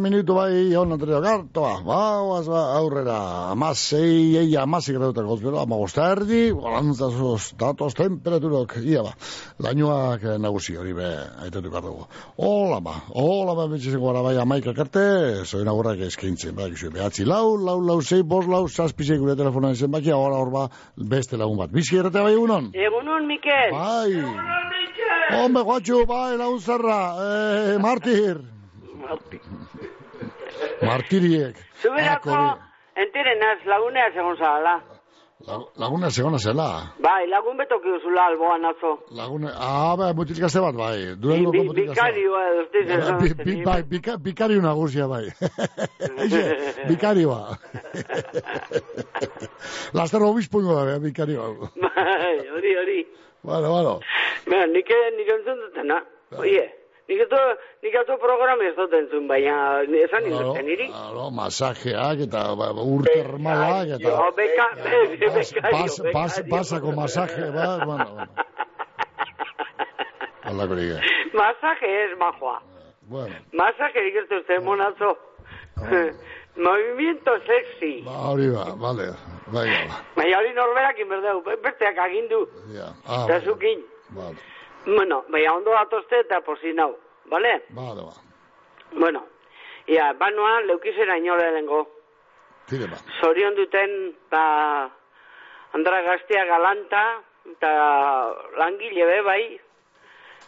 [0.00, 1.82] minutu bai jaun Andrea Gartoa.
[1.84, 3.50] Bauaz ba, aurrera.
[3.52, 9.12] Amasei, ei amasei gradutak gozbero, amagosta erdi, gorantzazuz, datoz temperaturok, ia ba.
[9.62, 11.08] Lainoak eh, nagusi hori be,
[11.46, 12.06] aitetuko dugu.
[12.36, 15.04] Hola ba, hola ba, betxizeko gara bai amaikak arte,
[15.44, 19.76] zoin agurrak eskaintzen, bai, gizu, behatzi lau, lau, lau, zei, bos, lau, zazpizei gure telefonan
[19.76, 21.74] zen baki, ahora hor ba, beste lagun bat.
[21.74, 22.72] Bizki errate bai egunon?
[22.74, 23.76] Egunon, Mikel.
[23.76, 24.18] Bai.
[25.38, 28.42] Hombre, guatxu, bai, lagun zarra, eh, martir.
[30.86, 31.56] Martiriek.
[31.82, 32.36] Zuberako,
[32.96, 34.80] enterenaz, lagunea segon zala.
[35.42, 36.94] Lag- Laguna segona zela.
[37.02, 38.92] Bai, lagun betoki uzula alboan atzo.
[39.10, 41.16] Laguna, ah, bai, mutilikaste bat, bai.
[41.18, 41.98] Durango Bi- mutilikaste.
[41.98, 42.42] Bikarioa,
[43.18, 45.24] Bai, bi- bi- bai, bika, bikari nagusia bai.
[46.22, 46.42] Eixe,
[46.88, 47.58] bikari ba.
[49.98, 51.48] Laster obispo ingo da, bikari ba.
[51.74, 53.06] Bai, hori, hori.
[53.42, 53.98] Bueno, bueno.
[54.46, 54.86] Mira, nik,
[55.16, 55.98] nik entzun dutena.
[56.38, 56.68] Oie,
[57.08, 57.36] nik eto,
[57.82, 59.56] nik eto programa ez dut entzun, baina
[60.04, 60.86] esan induten niri.
[60.88, 64.08] claro, masajeak eta ba, ba, urte hermalak eta...
[64.08, 64.68] Jo, beka,
[65.34, 68.32] bekario, basako masaje, ba, bueno, bueno.
[70.52, 71.00] Alako nik,
[71.34, 72.60] Masaje ez, majoa.
[73.08, 75.16] bueno, Masaje dut zen monazo.
[76.56, 78.02] Movimiento sexy.
[78.04, 79.06] ba, hori ba, vale,
[79.52, 82.46] bai, ba, Baina hori norberak inberdeu, besteak agindu.
[82.76, 83.80] ja, ah, Eta zukin.
[84.10, 84.36] vale,
[84.86, 87.62] Bueno, baina ondo atozte eta posinau, bale?
[87.70, 88.14] vale, ba,
[88.92, 89.26] Bueno,
[89.86, 91.88] ia, banoa leukizera inole lengo.
[92.66, 94.90] tire ba, Zorion duten, ba,
[95.72, 97.20] Andra Gaztea galanta,
[97.50, 97.70] eta
[98.58, 99.60] langile be, bai.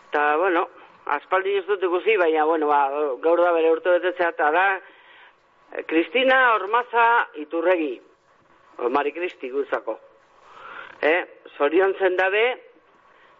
[0.08, 0.68] Eta, bueno,
[1.06, 2.88] aspaldi ez dut ikusi, baina, bueno, ba,
[3.22, 4.66] gaur da bere urte betetzea, eta da,
[5.72, 8.00] eh, Kristina Ormaza Iturregi,
[8.90, 9.98] Mari Kristi guzako.
[11.00, 11.24] Eh,
[11.56, 12.73] zorion zen dabe,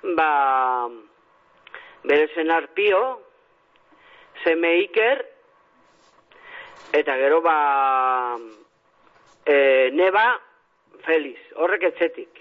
[0.05, 0.89] ba,
[2.05, 3.01] bere senar pio,
[4.45, 5.25] seme Iker,
[6.93, 8.39] eta gero ba,
[9.47, 10.27] e, neba
[11.05, 12.41] Feliz, horrek etzetik.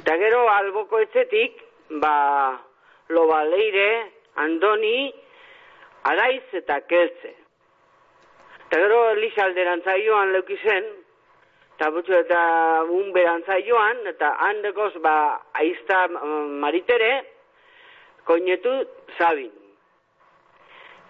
[0.00, 1.60] Eta gero alboko etzetik,
[2.02, 2.58] ba,
[3.08, 5.12] lobaleire, andoni,
[6.10, 7.32] araiz eta keltze.
[8.66, 10.58] Eta gero Elisa alderantza joan leuki
[11.78, 17.24] zen, eta un berantza joan, eta handekoz, ba, aizta mm, maritere,
[18.24, 18.86] koinetu
[19.18, 19.52] zabin.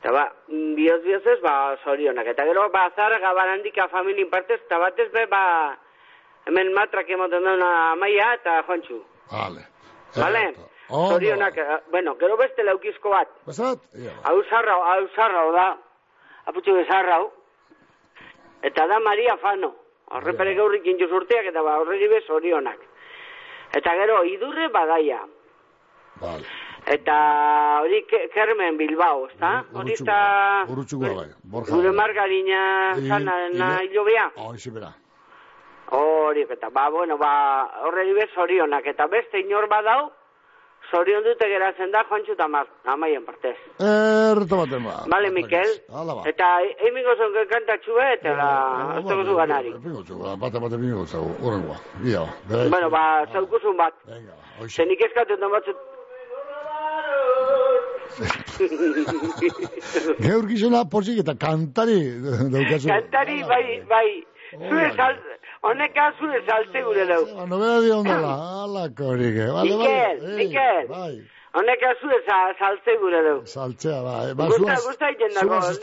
[0.01, 2.27] Eta ba, bioz biozez, ba, zorionak.
[2.27, 5.77] Eta gero, ba, zara gabarandika familin partez, eta batez be, ba,
[6.47, 9.01] hemen matrak emoten duna amaia eta joantxu.
[9.31, 9.67] Vale.
[10.17, 10.45] Vale?
[10.89, 11.15] Ondo.
[11.15, 13.29] Zorionak, eh, bueno, gero beste leukizko bat.
[13.47, 13.81] Basat?
[13.97, 14.13] Ia.
[14.29, 15.71] Hau zarrau, hau zarrau da.
[16.47, 17.33] Aputxu bezarrau.
[18.63, 19.73] Eta da Maria Fano.
[20.11, 22.79] Horrepere gaurrik intuz urteak eta ba, horreri bez zorionak.
[23.75, 25.21] Eta gero, idurre badaia.
[26.21, 26.45] Vale.
[26.87, 29.65] Eta hori Ke- Kermen Bilbao, ezta?
[29.73, 31.29] Hori eta Urutxuko bai.
[31.43, 31.73] Borja.
[31.75, 34.31] gure margarina I- zana i- na hilobea.
[34.37, 34.93] Hoi, zibera.
[35.91, 38.87] Hori, eta ba, bueno, ba, horreri bez zorionak.
[38.87, 40.11] Eta beste inor badau,
[40.91, 43.57] zorion dute geratzen da joantxu eta ma- amaien partez.
[43.81, 45.03] Erto baten ba.
[45.11, 45.69] Vale, Mikel.
[45.93, 46.23] Hala ba.
[46.29, 46.47] Eta
[46.89, 48.35] emingo zen kantatxu eta
[48.99, 49.73] ez dugu zu ganari.
[49.83, 51.77] Pingotxu, bate bate pingotxu, horrengoa.
[52.05, 52.69] Ia, bere.
[52.71, 53.95] Bueno, ba, zaukuzun bat.
[54.61, 54.77] hoxe.
[54.77, 55.77] Zenik eskatzen da batzut.
[60.25, 61.99] Gaur gizona pozik eta kantari
[62.55, 62.89] daukazu.
[62.89, 64.09] Kantari, bai, bai.
[64.55, 65.17] Zure sal,
[65.65, 67.23] honeka zure salte gure dau.
[67.49, 68.33] Nobeda di ondala,
[68.65, 69.47] ala korike.
[69.57, 69.95] Vale, vale.
[69.95, 70.85] Mikel, Eh, Mikel.
[70.89, 71.17] Bai,
[71.55, 73.39] Honeka zure sa- salte gure dau.
[73.47, 74.35] saltzea, bai.
[74.35, 75.55] Ba, Gusta, gusta egiten dago.
[75.59, 75.79] ez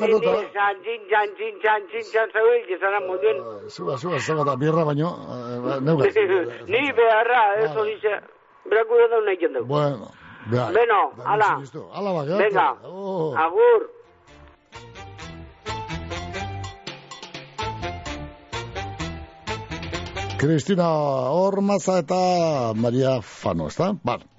[0.54, 3.38] zan, txin, txan, txin, txan, txin, txan, zaue, gizara munduen.
[3.72, 6.06] Zuaz, zuaz, ez dago eta birra baino, eh, ba, neuga.
[6.72, 8.20] Ni beharra, ez hori ze.
[8.70, 9.64] Berak gure dau nahi jendau.
[9.66, 10.12] Bueno,
[10.52, 10.74] bai.
[10.76, 11.50] Beno, Da, ala.
[11.96, 13.34] Ala, ba, Venga, Oh.
[13.38, 13.82] agur.
[20.42, 20.88] Cristina
[21.38, 23.92] Ormaza eta Maria Fano, ezta?
[24.02, 24.31] Bar.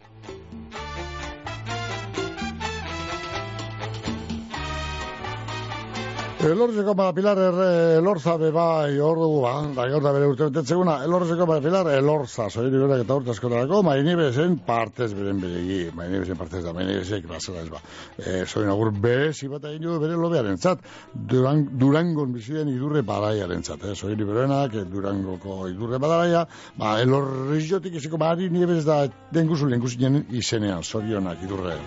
[6.43, 7.67] Elorzeko bada Pilar erre,
[8.01, 11.91] elorza be bai, hor dugu ba, da gaur da bere urte betetzeguna, elorzeko bada Pilar,
[11.95, 16.73] elorza, soiri berak eta urte askotarako, maini bezen partez beren beregi, maini bezen partez da,
[16.75, 17.79] maini bezek bazela ez ba.
[18.19, 20.83] E, soin agur bezi bat egin bere lobearen zat,
[21.15, 23.95] Duran, Durangon bizien idurre baraiaren zat, eh?
[23.95, 26.43] soiri berenak, eh, Durangoko idurre baraia,
[26.75, 31.79] ba, elorrizotik eziko bari niebez da denguzu lenguzinen izenean, zorionak idurre.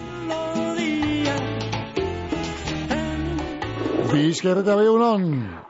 [4.12, 5.24] Bizkerreta behunon.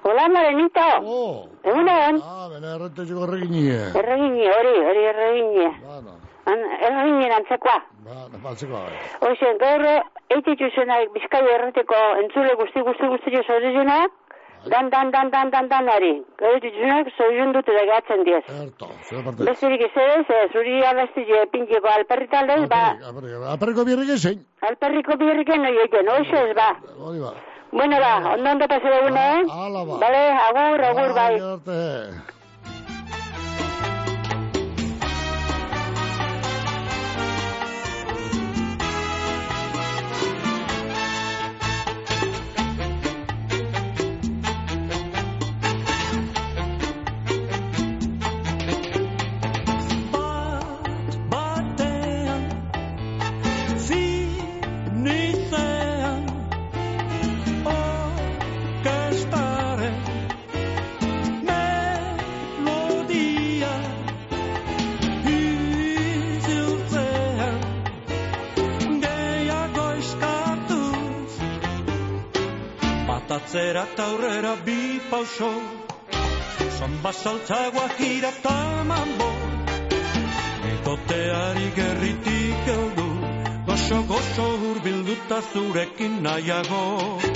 [0.04, 0.88] Hola, Marenito.
[1.04, 1.48] Oh.
[1.64, 2.20] Egunon.
[2.24, 3.78] Ah, bene errete txiko erreginie.
[4.02, 5.70] Erregini, hori, hori erregini.
[5.86, 6.18] Bueno.
[6.52, 7.78] An, erregini antzekoa.
[8.06, 9.00] Ba, baltzeko bai.
[9.24, 9.86] Hoxe, gaur,
[10.36, 14.12] eititzu zenak bizkai erreteko entzule guzti guzti guzti jo zorizunak,
[14.74, 16.14] dan, dan, dan, dan, dan, dan, ari.
[16.44, 18.44] Gaur eititzunak zorizun dute da gatzen diez.
[18.60, 19.48] Erto, zer parte.
[19.50, 22.86] Besterik izedez, eh, zuri abesti je pintiko ba,
[23.56, 24.46] Aperriko birrik ezein.
[24.62, 26.72] alperriko birriken no joiten, hoxe ez, ba.
[27.00, 27.34] Hori ba.
[27.72, 29.44] Bueno, ba, ondo ondo pase dugune, eh?
[29.50, 29.98] Hala ba.
[29.98, 31.36] Vale, agur, agur, bai.
[73.66, 75.50] Batatzera eta aurrera bi pauso.
[76.78, 79.30] Son basaltza guajira eta mambo.
[80.64, 83.10] Bikoteari gerritik eldu
[83.66, 87.35] Goxo, goxo hurbilduta zurekin nahiago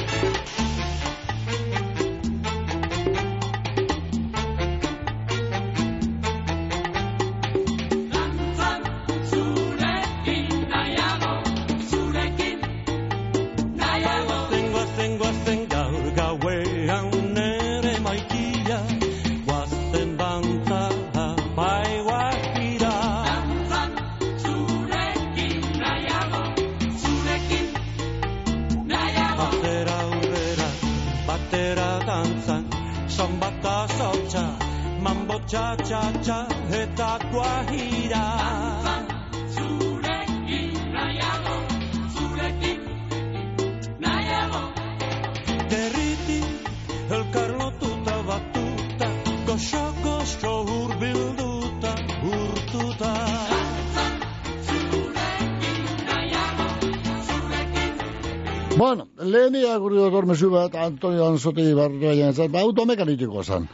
[60.39, 63.67] mezu bat, Antonio Anzotegi barru baina zat, ba, automekanitikoa zan.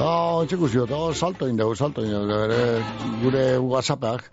[0.00, 2.62] Oh, txeku ziot, oh, salto indegu, salto indegu, gure,
[3.22, 4.24] gure whatsappak.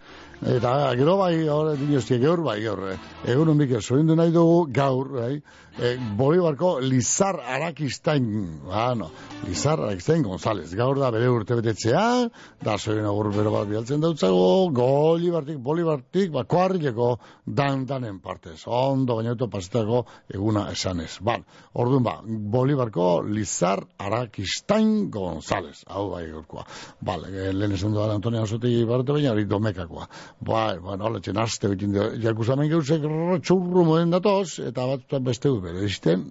[0.41, 2.81] Eta gero bai, hor, dinostia, gaur bai, gaur.
[2.91, 2.97] eh.
[3.31, 5.41] Egun hon biker, zorindu nahi dugu gaur, bai,
[5.79, 9.09] e, Bolibarko Lizar Arakistain, ah, no,
[9.47, 10.73] Lizar Arakistain González.
[10.75, 12.29] Gaur da bere urte betetzea,
[12.63, 17.15] da zorin agur bero bat bialtzen dautzago, Golibartik, Bolibartik, ba, koarrileko
[17.45, 18.61] dan-danen partez.
[18.65, 21.19] Ondo bainauto pasetako eguna esanez.
[21.21, 25.83] Bal, orduan ba, Bolibarko Lizar Arakistain González.
[25.87, 26.65] Hau bai gaurkoa.
[27.01, 30.07] Bal, e, lehen esan duan Antonio Azotegi barate baina hori domekakoa.
[30.39, 32.07] Bai, bai, nola txen aste bitin du.
[32.23, 33.03] Jakuzamen gauzek
[33.45, 36.23] txurru moden datoz, eta bat beste bere izten.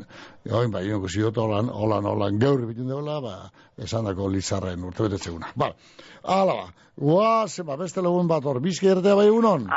[0.48, 3.34] Join, bai, inoko ziot, holan, holan, holan, gaur bitin duela, ba,
[3.80, 5.52] esan dako Lizarren urte betetzeguna.
[5.58, 5.74] Bal,
[6.22, 6.66] ala ba,
[6.96, 9.68] guaz, ba, beste lagun bat hor, bizki ertea bai egunon?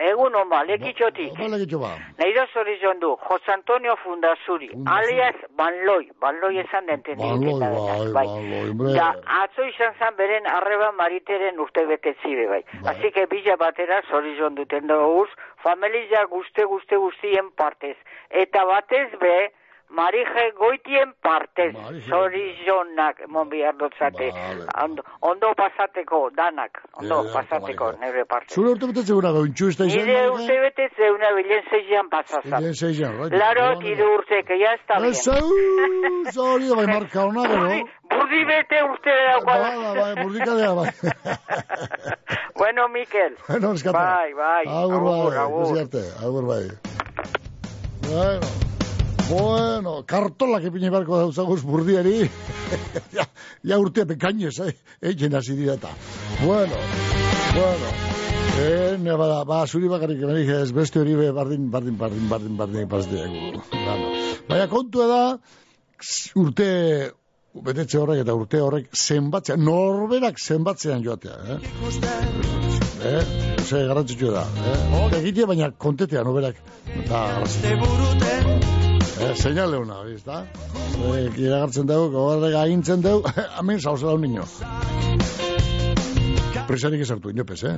[0.00, 1.34] Egun on ba, lekitxotik.
[1.36, 1.90] Ba, lekitxo ba.
[2.18, 7.18] Nahi da zorizon du, Jose Antonio Fundazuri, alias Banloi, Banloi esan denten.
[7.20, 8.94] Banloi, bai, banloi, hombre.
[8.96, 9.10] Da,
[9.42, 12.62] atzo izan zan beren arreba mariteren urte betetzi be bai.
[12.94, 15.28] Así que bila batera zorizon duten dauz,
[15.62, 17.96] familia guzte guzte guztien partez.
[18.30, 19.50] Eta batez be,
[19.90, 21.72] Marije goitien partez,
[22.08, 24.28] zorizonak, mon bihar dutzate.
[24.84, 28.54] Ondo, ondo pasateko, danak, ondo Ja, pasateko, nire partez.
[28.54, 30.06] Zure urte betetzeguna gaintxu, ez da izan?
[30.06, 32.56] Nire urte betez una bilen zeian pasazan.
[32.60, 33.34] Bilen zeian, right.
[33.42, 35.10] Laro, tire urte, que ya está bien.
[35.10, 35.34] Eso,
[36.30, 37.82] zori da bai marka ona, gero.
[38.14, 39.66] Burdi bete urte daukagu.
[39.66, 40.90] Bada, bai, burdikadea, bai.
[42.60, 43.36] Bueno, Mikel.
[43.48, 43.98] Bueno, eskata.
[43.98, 44.64] Bai, bai.
[44.68, 45.78] Agur, bai, agur.
[45.80, 46.64] arte, agur, bai.
[48.06, 48.69] Bueno,
[49.30, 52.28] bueno, kartolak epine barko dauzaguz burdiari.
[53.16, 53.26] ja,
[53.64, 54.74] ja urte pekainez, eh,
[55.12, 55.92] egin hasi dira eta.
[56.42, 56.80] Bueno,
[57.54, 57.94] bueno.
[58.60, 62.58] Eh, ne bada, ba, zuri bakarrik emenik ez beste hori be, bardin, bardin, bardin, bardin,
[62.58, 64.10] bardin, bardin, bardin,
[64.50, 65.22] Baina kontua da,
[66.36, 66.68] urte
[67.54, 71.58] betetze horrek eta urte horrek zenbatzean, norberak zenbatzean joatea, eh?
[73.10, 73.22] Eh,
[73.64, 75.06] ze garrantzitsu da, eh?
[75.22, 76.60] Egitea baina kontetean norberak
[77.08, 77.24] da
[79.20, 80.46] Eh, seinale una, bizta?
[81.12, 83.28] Eh, iragartzen dugu, gogarrek agintzen dugu,
[83.60, 84.46] hemen zauzela un niño.
[86.70, 87.76] Presarik esartu, inopez, eh?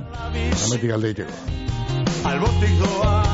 [0.69, 1.39] Ametik alde iteko.
[2.29, 3.32] Albotik doa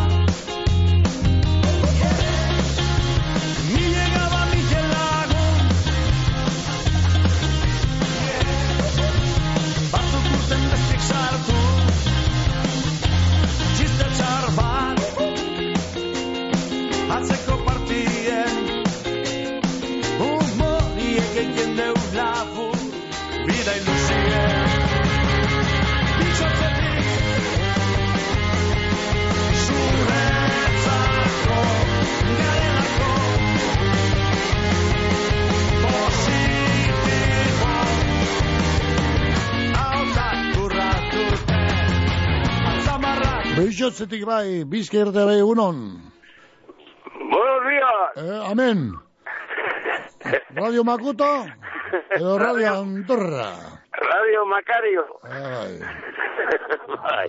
[43.60, 45.80] Beixotzetik bai, bizka irte bai egunon.
[47.34, 48.12] Buenos días.
[48.24, 48.94] Eh, amen.
[50.56, 51.28] Radio Makuto,
[52.16, 53.52] edo Radio Andorra.
[53.92, 55.04] Radio Macario.
[55.28, 55.76] Ai,
[57.04, 57.28] bai.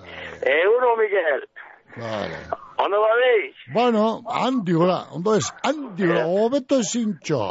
[0.54, 1.42] Eguno, Miguel.
[1.96, 2.38] vale.
[2.78, 3.54] Ondo badeix?
[3.74, 7.42] Bueno, handi gola, ondo ez, handi gola, hobeto ezintxo.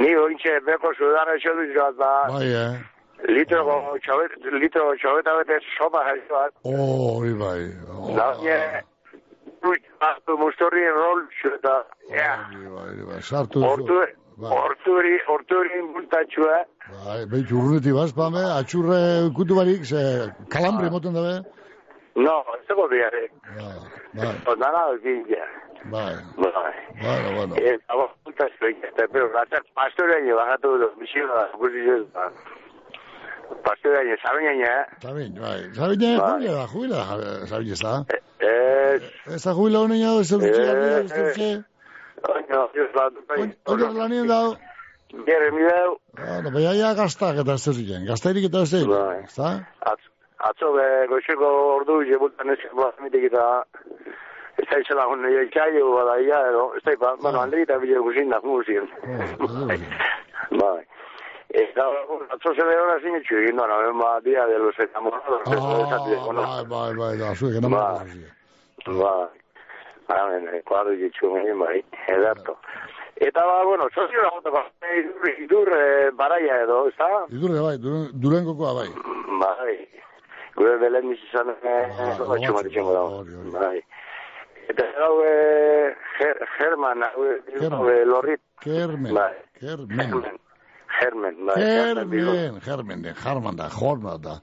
[0.00, 2.72] Ni ointxe, beko sudara eixo dut bat, ba, Bai, eh?
[3.26, 3.64] Litro,
[4.04, 6.52] txabet, litro txabeta bete sopa jaio bat.
[6.64, 7.60] Oh, hori bai.
[7.90, 8.60] Oh, Da, nie,
[10.00, 11.74] Artu mustorri rol eta,
[12.14, 13.96] ja, hori bai, sartu hortu,
[14.38, 16.60] horturi, horturi multatxua,
[17.04, 19.00] Bai, behitu urrunetik baz, pame, atxurre
[19.36, 21.34] kutu barik, ze kalambre moten dabe.
[22.16, 23.26] no, ez dago diare.
[24.14, 25.44] Bai, Ondana, zintia.
[25.90, 26.72] bai, Bai.
[27.02, 27.54] bueno, bueno.
[27.56, 32.30] Eta multatxua, eta, pero, gatzak pastoreaino bajatu dut, bisio da, guzi juz, ba.
[32.30, 32.57] Pastoreaino, sabeinaino,
[33.48, 34.84] eh?
[35.02, 35.60] Sabin, bai.
[35.74, 36.18] Sabin, Bai.
[36.18, 38.04] jubila da, jubila da, Sabin ez da.
[38.38, 39.02] Ez,
[39.34, 41.64] Ez da jubila honen jau, ez da Eh, urtsi, ez da urtsi.
[42.34, 42.90] oino, ez
[43.28, 43.52] bai.
[43.66, 44.56] Oier lanien dau.
[45.26, 48.04] Bierre, mi dau, Bueno, baina ja gaztak eta ez da ziren.
[48.06, 49.18] Gaztairik eta ez da Bai.
[49.24, 49.50] ez da?
[49.92, 50.10] Atz-
[50.50, 53.64] atzo be, goxeko ordu, jebultan ez blazmitik eta
[54.58, 57.78] ez da izela hon nire itxailo, bada ia, edo, ez da ipa, bueno, handri eta
[57.78, 58.88] bile guzin da, guzin.
[60.50, 60.84] Bai.
[61.48, 65.40] Eta, bueno, atzo se lehora zin etxu egin, bueno, ben ba, dia de los enamorados,
[65.46, 68.06] Ah, bai, bai, bai, da, zuek, Bai.
[68.86, 69.28] Bai.
[70.08, 72.56] Amen, eh, kuadro jitxu egin, bai, edarto.
[73.16, 74.60] Eta, ba, bueno, sozio da jotako,
[74.98, 77.08] idur, idur eh, baraia edo, ez da?
[77.32, 78.88] Idurre, bai, Duren- durengokoa, bai.
[79.40, 79.88] Bai.
[80.54, 83.58] Gure belen bizizan, Ah, eh, batxu matitxengo da.
[83.58, 83.82] Bai.
[84.68, 84.84] Eta
[86.58, 87.24] German, hau,
[87.58, 87.88] German.
[87.88, 88.40] eh, lorrit.
[88.60, 89.16] Kermen.
[89.58, 90.38] Kermen.
[91.00, 91.54] Germen, bai.
[91.56, 92.10] Germen.
[92.10, 92.60] Kermen.
[92.60, 94.40] Germen, de Harman da, Horman da.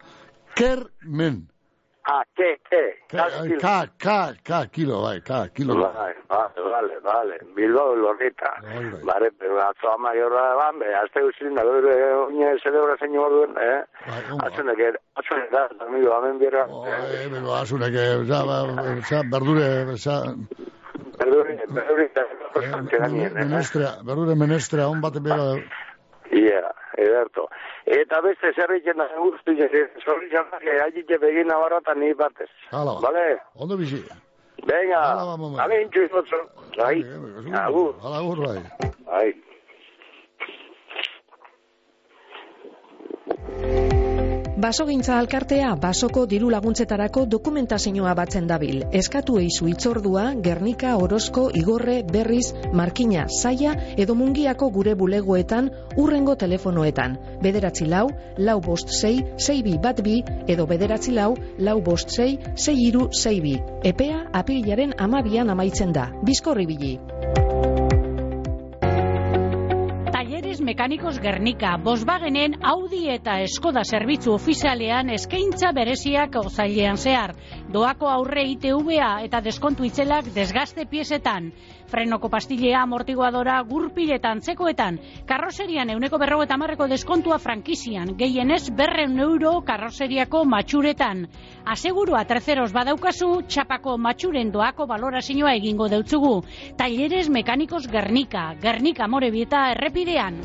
[0.55, 1.47] Kermen.
[2.07, 2.83] Ah, ke, ke.
[3.09, 5.73] Ka, ka, ka, kilo, bai, ka, kilo.
[5.73, 7.37] Bai, vale, vale, vale.
[7.55, 8.51] Bilbao lorrita.
[9.03, 11.95] Vale, pero atzo ama jorra ban, be, azte guztin, da bere
[12.27, 13.81] oine celebrazio orduen, eh?
[14.37, 14.83] Atzunek,
[15.17, 16.67] atzunek da, amigo, amen bierra.
[16.93, 18.43] Eh, bego, asunek, oza,
[18.99, 20.21] oza, berdure, oza,
[21.17, 22.09] Perdure, perdure,
[22.53, 23.45] bastante ganien, eh?
[23.45, 25.45] menestrea, berdure menestrea, on baten bega,
[26.35, 26.61] Ia,
[26.97, 27.47] ederto.
[27.85, 29.55] Eta beste zerriken da guztu,
[30.05, 32.49] zorri jamak, agitxe begin nabarratan ni batez.
[32.71, 33.39] hala ba, Vale?
[33.55, 34.01] ondo bizi.
[34.65, 34.99] Venga,
[35.37, 35.63] mamá.
[35.63, 36.39] amen txuzotzo.
[36.77, 37.03] Bai,
[37.63, 37.93] agur.
[38.03, 38.61] Hala, agur, bai.
[39.05, 39.29] Bai.
[44.55, 48.85] Basogintza alkartea basoko diru laguntzetarako dokumentazioa batzen dabil.
[48.95, 57.17] Eskatu eizu itzordua, Gernika, Orozko, Igorre, Berriz, Markina, Saia edo Mungiako gure bulegoetan urrengo telefonoetan.
[57.43, 62.37] Bederatzi lau, lau bost sei, sei bi bat bi edo bederatzi lau, lau bost sei,
[62.55, 63.57] sei iru, sei bi.
[63.83, 66.13] Epea apilaren amabian amaitzen da.
[66.23, 66.95] Bizkorri bili.
[70.75, 77.31] Mekanikos Gernika, Volkswagenen Audi eta Skoda zerbitzu ofizialean eskaintza bereziak ozailean zehar.
[77.71, 81.47] Doako aurre ITVA eta deskontu itzelak desgaste piezetan.
[81.87, 84.99] Frenoko pastilea, amortiguadora, gurpiletan, tzekoetan.
[85.29, 88.15] Karroserian euneko berro eta marreko deskontua frankizian.
[88.17, 91.25] Gehienez berreun euro karroseriako matxuretan.
[91.65, 96.41] Asegurua terceros badaukazu, txapako matxuren doako balorazioa egingo deutzugu.
[96.77, 100.41] Talleres Mekanikos Gernika, Gernika Morebieta errepidean.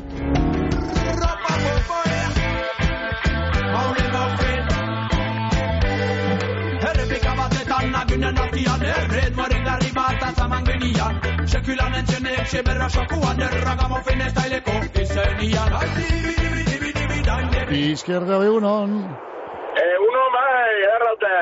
[7.11, 11.17] Errepika batetan nagunen artian Erred morengarri bat azaman genian
[11.53, 15.75] Sekulan entzenek seberra sokuan Erragamofin estaileko izenian
[17.71, 18.95] Izquierda begunon.
[19.81, 21.35] Eh, uno bai, erraute.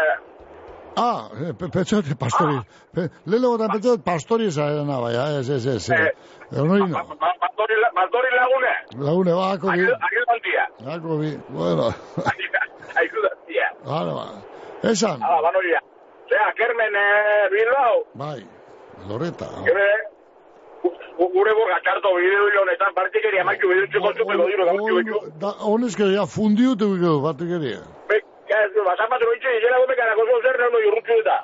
[0.97, 2.59] Ah, eh, pe- petxote pastori.
[2.93, 5.89] Pe, Lelo eta petxote pastori zaena, bai, ah, ez, ez, ez.
[5.89, 6.11] Eh.
[6.51, 7.01] Egonorino.
[7.45, 8.75] Pastori, pastori lagune.
[9.05, 9.89] Lagune, ba, ako bi.
[10.09, 10.67] Aquel baltia.
[10.97, 11.89] Ako bi, bueno.
[13.01, 13.67] Ayuda, tía.
[13.85, 14.27] Hala, ba.
[14.83, 15.79] Esan, Hala, banoria.
[16.29, 17.95] Zea, Kermen, eh, Bilbao.
[18.13, 18.41] bai,
[19.09, 19.47] loreta.
[19.65, 19.89] Gure,
[20.83, 25.19] gu- gure boga txarto bideo honetan partikeria maitu bideo txuko txuko diro gautxu betxu.
[25.41, 27.81] Da, honezke, ja, fundiu te guiko, batikeria.
[28.89, 31.37] Basan bat roitxe, izela gome karako zo zer neondo irrutxu eta.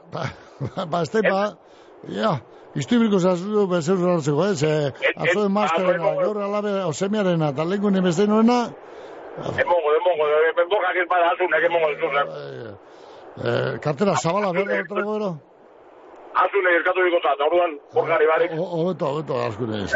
[0.91, 1.41] Ba, este, ba,
[2.09, 2.31] ja,
[2.75, 4.63] Istubriko zazu bezer hartzeko, ez?
[4.63, 8.65] Eh, Atzo masterena, gaur alabe, osemiarena, eta lengu nemezten nuena,
[9.35, 10.25] Emongo, emongo,
[10.71, 12.25] boga que para asunek, emongo ez zuzer.
[13.43, 15.31] Eh, kartera zabala berda otrago ero?
[16.35, 18.51] Asune eskatu diko zat, orduan, borgari barik.
[18.59, 19.87] Hobeto, hobeto, asko nire.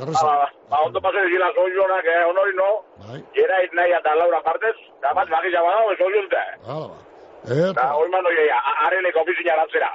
[0.00, 2.70] Hala, ba, ondo pase dizila soilonak, eh, honori no.
[3.06, 3.20] Bai.
[3.36, 6.42] Gerait nahi eta Laura partez, da bat bagisa badao, ez oionte.
[6.66, 6.98] Hala, ba.
[7.40, 9.90] Eta, Da, hoi mando jaia, areneko ofizina lantzera.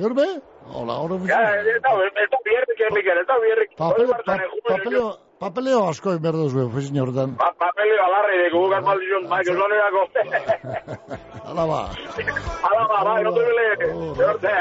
[0.00, 0.26] gerbe?
[0.72, 1.92] Hola, hori Ja, ez da,
[2.24, 3.76] ez da bierrik, ez da bierrik.
[3.76, 7.36] Papel, pa, papeleo, asko inberdo zuen, ofizina horretan.
[7.40, 10.02] Pa, papeleo alarri, deko gukaz maldizion, bai, que zonerako.
[11.48, 11.80] Hala ba.
[12.68, 13.66] Hala, ba, bai, no te bile.
[14.16, 14.56] Zorte.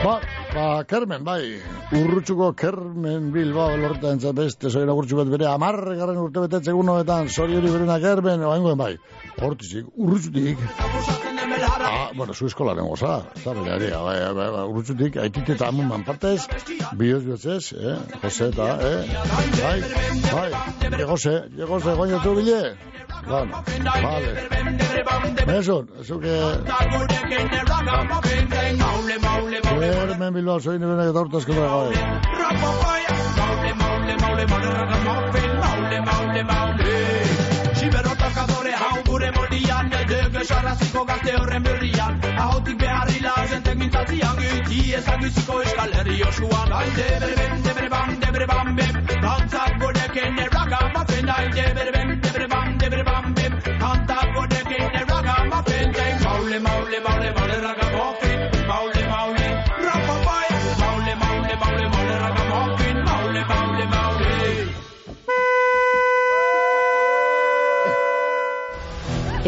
[0.00, 0.14] Ba,
[0.54, 1.44] ba, Kermen, bai.
[1.90, 7.70] Urrutxuko Kermen Bilbao lortan beste zoira gurtxu bat bere amargarren urte betetze gunoetan, zori hori
[7.70, 8.94] berena Kermen, oaingoen bai.
[9.40, 10.58] Hortizik, urrutxutik.
[11.80, 15.88] Ah, bueno, zu eskolaren goza, eta bere ari, bai, bai, bai, urrutxutik, aitit eta amun
[15.88, 16.46] manpartez,
[17.00, 19.00] bioz bihotzez, eh, Jose eta, eh,
[19.62, 19.78] bai,
[20.28, 20.50] bai,
[20.98, 22.76] llegose, llegose, goño tu bile.
[23.26, 24.48] Bueno, vale.
[25.46, 26.34] Mesun, eso que...
[30.20, 31.94] Kermen Bilbao, soy nire eta urtazko da gabe.
[39.50, 42.20] Gure moldian Dege sarraziko gazte horren berrian.
[42.38, 48.20] Ahotik beharri lazentek mintzatzian Giti ezagiziko eskal herri osuan Aide bere ben, de bere bam,
[48.20, 49.06] de bere bam bem.
[49.22, 53.60] Dantzak godeken erraga mafen Aide bere ben, de bere bam, de bere bam bem.
[53.80, 55.90] Dantzak godeken erraga mafen
[56.24, 57.19] Maule, maule, maule,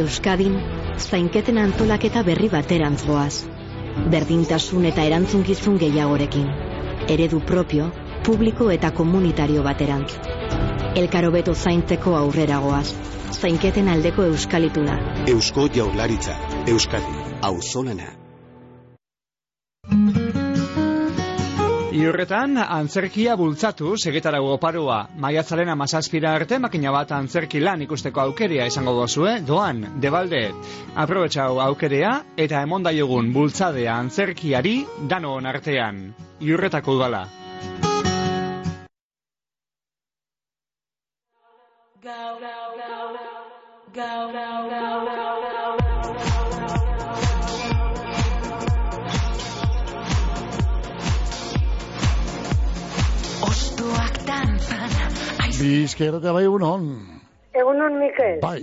[0.00, 0.54] Euskadin,
[0.96, 3.44] zainketen antolaketa berri baterantz goaz.
[4.14, 6.46] Berdintasun eta erantzunkizun gehiagorekin.
[7.12, 7.90] Eredu propio,
[8.24, 10.16] publiko eta komunitario baterantz.
[10.96, 12.86] Elkarobeto zaintzeko aurreragoaz.
[13.36, 14.96] Zainketen aldeko euskalituna.
[15.36, 16.40] Eusko Jaurlaritza,
[16.72, 17.16] Euskadi,
[17.52, 18.21] auzolana.
[21.92, 25.02] Iurretan, antzerkia bultzatu segetarago oparoa.
[25.20, 30.40] Maiatzaren amazazpira arte makina bat antzerki lan ikusteko aukeria izango dozue, doan, debalde.
[31.04, 32.14] Aprobetxau aukerea
[32.46, 34.74] eta emondaiogun bultzadea antzerkiari
[35.12, 36.02] danoon artean.
[36.40, 37.26] Iurretako udala.
[43.92, 45.91] Ostuak
[54.80, 55.18] dantzan.
[55.58, 56.86] Bizkerrete bai egunon.
[57.52, 58.38] Egunon, Mikel.
[58.42, 58.60] Bai.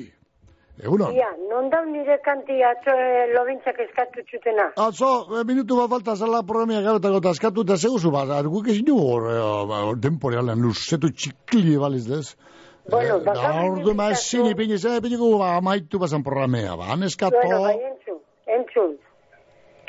[0.80, 1.12] Egunon.
[1.12, 4.70] Ia, non da nire kanti atzo eh, lobintzak eskatu txutena.
[4.80, 8.88] Atzo, eh, minutu bat falta zela programia garotako eta eskatu eta seguzu bat, arguk ezin
[8.88, 12.30] dugu hor, eh, temporealen luzetu txikli baliz dez.
[12.89, 17.43] Bueno, da ordu ma ezin ipiniko ba, amaitu bazan programea, ba, han eskato...
[17.43, 18.95] Bueno, bai, entzun, entzun.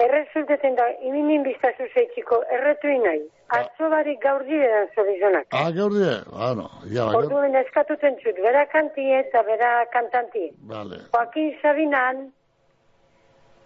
[0.00, 3.18] Errezulteten da, iminin biztazu zeitziko, erretu inai.
[3.52, 5.46] Atzo barik gaur diredan zorizonak.
[5.52, 10.52] Ah, gaur die, bueno, ja, gaur, Orduen eskatuten zut, bera kantie eta bera kantantie.
[10.66, 11.00] vale.
[11.12, 12.32] Joaquín Sabinan,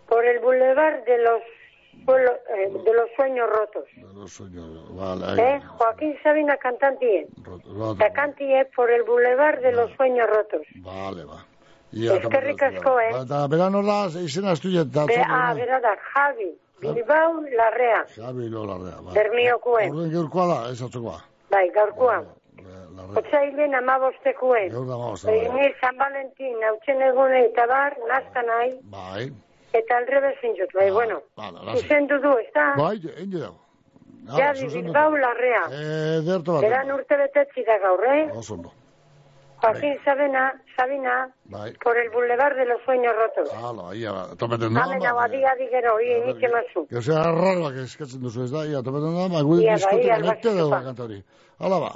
[0.08, 1.42] por el boulevard de los,
[2.06, 3.84] pueblo- eh, de los sueños rotos.
[4.14, 4.62] No sueño,
[4.96, 5.38] vale, ahí.
[5.40, 5.60] ¿Eh?
[5.78, 7.26] Joaquín Sabina cantantie.
[7.36, 10.62] Vale, La cantie por el boulevard de los sueños rotos.
[10.82, 11.46] vale, ba.
[11.94, 13.10] Ia, Eskerrik asko, eh?
[13.22, 15.04] Eta bera nola izena estudiet, eta...
[15.06, 16.48] Be, ah, bera da, Javi,
[16.82, 19.12] Bilbao, Larrea, Javi Lolarrea, ba.
[19.14, 19.92] Bermiokuen.
[19.94, 21.20] Orden gaurkoa da, ez atzokoa.
[21.54, 22.18] bai, gaurkoa.
[22.96, 23.16] Larrea.
[23.22, 24.68] Otzailen amabostekuen.
[24.74, 29.28] Gaur da maoz, Ni San Valentin, hautzen egune eta bar, nazkan nahi, Bai,
[29.72, 31.20] eta aldrebe zintzut, bai, bueno.
[31.36, 31.82] bala, lasai.
[31.82, 32.72] Zuzendu du, ez da?
[32.78, 33.60] Bai, ende dago.
[34.26, 34.66] Ah, Javi.
[34.72, 35.66] Bilbao, Larrea.
[35.70, 36.62] Eh, derto bat.
[36.64, 38.30] Beran urte betetzi da gaur, eh?
[38.34, 38.72] Oso ondo.
[39.64, 41.72] Joaquín Sabina, Sabina, Bai.
[41.82, 43.48] por el boulevard de los sueños rotos.
[43.54, 46.86] Hala, ia, ba, topeten da, Amen ba, hau adi adi gero, hori nik emazu.
[46.88, 50.40] que sea arraroak eskatzen duzu ez da, ia, topeten da, ba, gure bai, bete bai,
[50.44, 50.82] dugu zupa.
[50.84, 51.22] kantori.
[51.58, 51.92] Hala ba.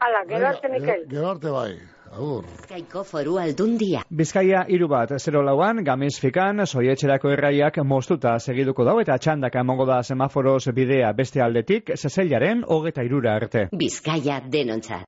[0.00, 1.06] Hala, gero arte, Mikel.
[1.10, 1.72] Gero arte bai,
[2.12, 2.44] agur.
[2.46, 4.04] Bizkaiko foru aldundia.
[4.10, 9.86] Bizkaia hiru bat, zero lauan, gamiz fikan, soietxerako erraiak moztuta segiduko dau eta txandaka emongo
[9.86, 13.68] da semaforoz bidea beste aldetik, zezeilaren hogeta irura arte.
[13.72, 15.02] Bizkaia denontzat.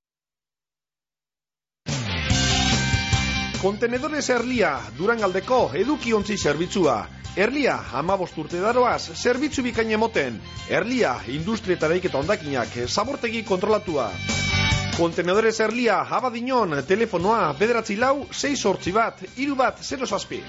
[3.61, 6.94] Kontenedores Erlia, Durangaldeko edukiontzi zerbitzua.
[7.36, 10.38] Erlia, amabost urte daroaz, zerbitzu bikain emoten.
[10.72, 14.08] Erlia, industrietara iketa ondakinak, zabortegi kontrolatua.
[14.96, 20.40] Kontenedores Erlia, abadinon, telefonoa, bederatzi lau, 6 sortzi bat, iru bat, 0 zazpi.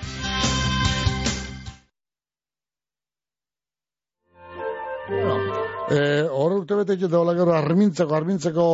[5.92, 8.66] Eh, hor urte bete egite hola gero armintzeko, armintzeko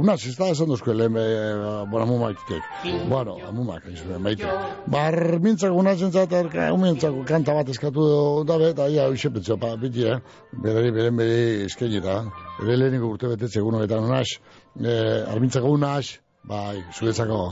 [0.00, 2.70] unaz, ez da esan duzko lehen, eh, bueno, amumaitek.
[3.10, 4.48] Bueno, amumak, izan, maite.
[4.86, 6.32] Ba, armintzeko unaz entzat,
[6.72, 8.06] umientzako kanta bat eskatu
[8.48, 10.16] da eta ia, hoxe petzo, pa, biti, eh,
[10.64, 12.22] bedari, beren beri eskenita,
[12.62, 14.38] ere leheniko urte bete egun honetan unaz,
[14.80, 16.06] eh, armintzeko unaz,
[16.48, 17.50] bai, zuretzako.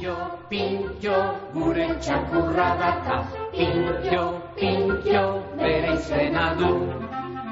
[0.49, 1.19] Pintxo,
[1.53, 3.21] gure txakurra daka,
[3.53, 4.25] pintxo,
[4.57, 5.27] pintxo,
[5.61, 6.73] bere izena du.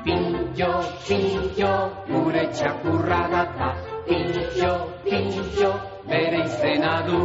[0.02, 0.70] Pintxo,
[1.06, 1.72] pintxo,
[2.08, 3.68] gure txakurra daka,
[4.06, 4.70] pintxo,
[5.04, 5.68] pintxo,
[6.08, 7.18] bere izena du.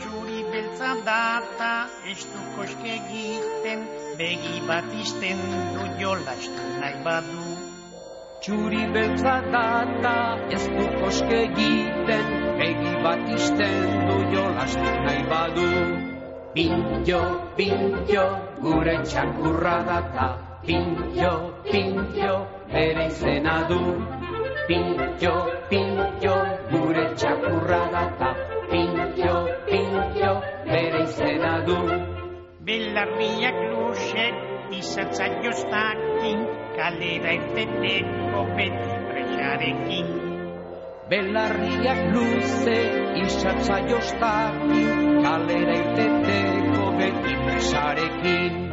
[0.00, 1.72] Txuri beltza data,
[2.08, 3.82] ez du koske egiten,
[4.20, 5.42] begi bat izten
[5.74, 7.50] du jolastu nahi badu.
[8.46, 10.14] Txuri beltza data,
[10.48, 12.32] ez du koske egiten,
[12.62, 13.76] begi bat izten
[14.08, 15.68] du jolastu nahi badu.
[16.56, 17.20] Pintxo,
[17.60, 18.24] pintxo,
[18.64, 20.30] gure txakurra data,
[20.66, 21.32] pintxo,
[21.70, 22.32] pintxo,
[22.72, 23.80] bere izena du.
[24.68, 25.34] Pintxo,
[25.70, 26.34] pintxo,
[26.70, 28.30] gure txakurra data,
[28.70, 29.34] pintxo,
[29.68, 30.32] pintxo,
[30.70, 31.78] bere izena du.
[32.66, 34.26] Belarriak luze,
[34.78, 36.44] izatza joztakin,
[36.78, 40.12] kalera irteteko beti presarekin.
[41.10, 42.78] Belarriak luze,
[43.26, 48.71] izatza joztakin, kalera iteteko beti presarekin.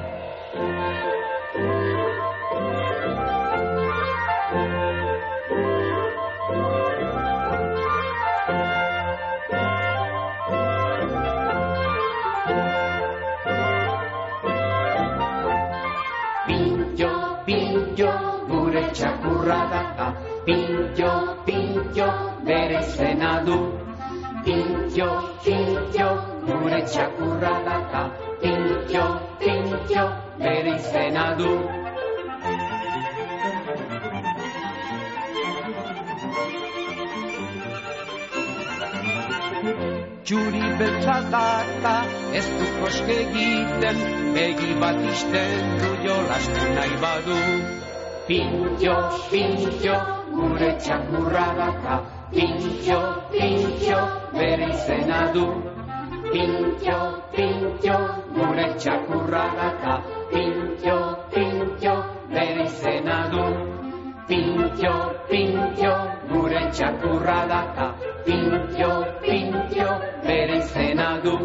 [26.99, 28.01] Txakurra daka,
[28.41, 29.03] pintxo,
[29.39, 30.01] pintxo,
[30.41, 31.51] bere izena du.
[40.27, 41.93] Txuri beltza data
[42.37, 44.03] ez du koske egiten
[44.35, 47.39] Begi bat izten du jolastu nahi badu
[48.27, 48.99] Pintxo,
[49.31, 49.97] pintxo,
[50.35, 51.97] gure txakurra daka
[52.35, 53.01] Pintxo,
[53.33, 54.05] pintxo,
[54.37, 55.49] bere izena du
[56.31, 56.97] Pintxo,
[57.35, 57.95] pintxo,
[58.35, 59.93] gure txakurra daka
[60.31, 60.97] Pintxo,
[61.33, 61.93] pintxo,
[62.35, 63.45] bere izena du.
[64.29, 64.93] Pintxo,
[65.31, 65.91] pintxo,
[66.29, 67.89] gure txakurra daka
[68.29, 68.91] Pintxo,
[69.25, 69.89] pintxo,
[70.27, 71.35] bere izena du.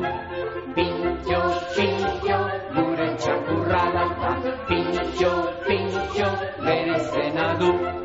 [0.76, 1.42] Pintxo,
[1.80, 2.38] pintxo,
[2.76, 5.34] gure txakurra daka Pintxo,
[5.66, 8.03] pintxo, bere izena du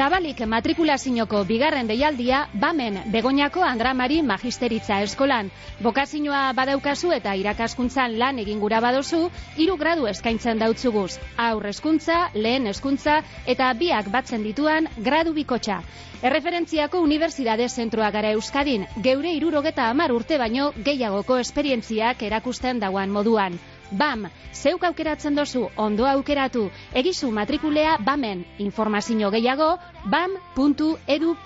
[0.00, 5.50] Zabalik matrikulazioko bigarren deialdia, bamen Begoñako Andramari Magisteritza Eskolan.
[5.84, 9.18] Bokazioa badaukazu eta irakaskuntzan lan egin gura badozu,
[9.60, 11.18] hiru gradu eskaintzen dautzuguz.
[11.48, 15.82] Aur hezkuntza, lehen hezkuntza eta biak batzen dituan gradu bikotxa.
[16.22, 23.60] Erreferentziako Unibertsitate Zentroa gara Euskadin, geure irurogeta amar urte baino gehiagoko esperientziak erakusten dauan moduan.
[23.90, 31.40] BAM, zeuk aukeratzen dozu, ondo aukeratu, egizu matrikulea BAMen, informazio gehiago, bam.edu.eu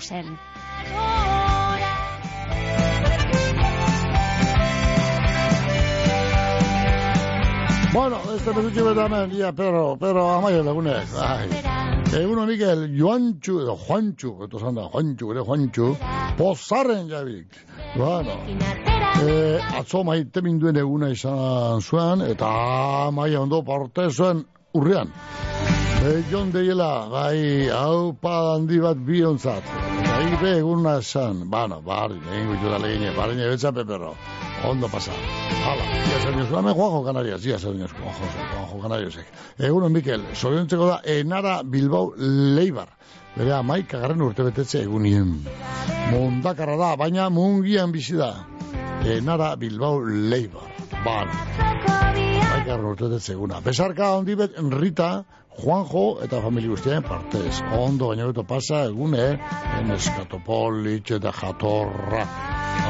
[0.00, 0.38] zen.
[7.92, 11.48] Bueno, este petutxo beta hemen, ia, Pedro, Pedro, amaio lagunek, bai.
[12.20, 15.90] Eguno Mikel, Joantxu, edo Juantxu, eto zanda, Juantxu, ere Juantxu,
[16.38, 17.58] pozarren jabik.
[17.96, 18.89] Bueno,
[19.20, 22.50] e, atzo maite minduen eguna izan zuen, eta
[23.14, 24.44] maia ondo parte zuen
[24.74, 25.12] urrean.
[26.00, 29.66] Begion deiela, bai, hau handi bat biontzat.
[30.06, 34.14] Bai, be eguna esan, bueno, bari, egin gutu da legine, bari nebetza peperro.
[34.64, 35.12] Ondo pasa.
[35.64, 39.28] Hala, ia zer diosu, hemen Juanjo Canarias, ia zer diosu, Juanjo, Juanjo Canariasek.
[39.58, 42.88] Eguno, Mikel, zoriontzeko da, Enara Bilbao Leibar.
[43.36, 45.34] Bere amaik agarren urte betetze egunien.
[46.10, 48.32] Mundakarra da, baina mungian bizi da.
[49.06, 50.66] Enara Bilbao Leibar.
[51.04, 51.36] Bale.
[51.60, 53.60] Amaik agarren urte betetze eguna.
[53.64, 55.10] Besarka ondi bet, Rita,
[55.60, 57.60] Juanjo eta famili guztien partez.
[57.76, 59.26] Ondo baina beto pasa egune,
[59.94, 62.24] eskatopolit eta jatorra.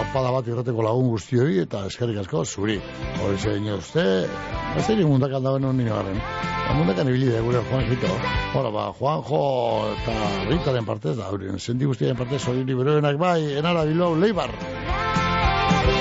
[0.01, 2.79] Opada bat irrateko lagun guztioi eta eskerrik asko zuri.
[3.25, 4.05] Hori zein uste,
[4.79, 6.21] ez da mundakan dauen hon nino garen.
[6.79, 8.13] Mundakan ibili da gure Juanjito.
[8.55, 9.43] Hora ba, Juanjo
[9.97, 10.15] eta
[10.51, 14.55] Ritaren partez da, hori, sendi guztien partez, hori liberoenak bai, enara bilau leibar.
[14.55, 16.00] Bueno,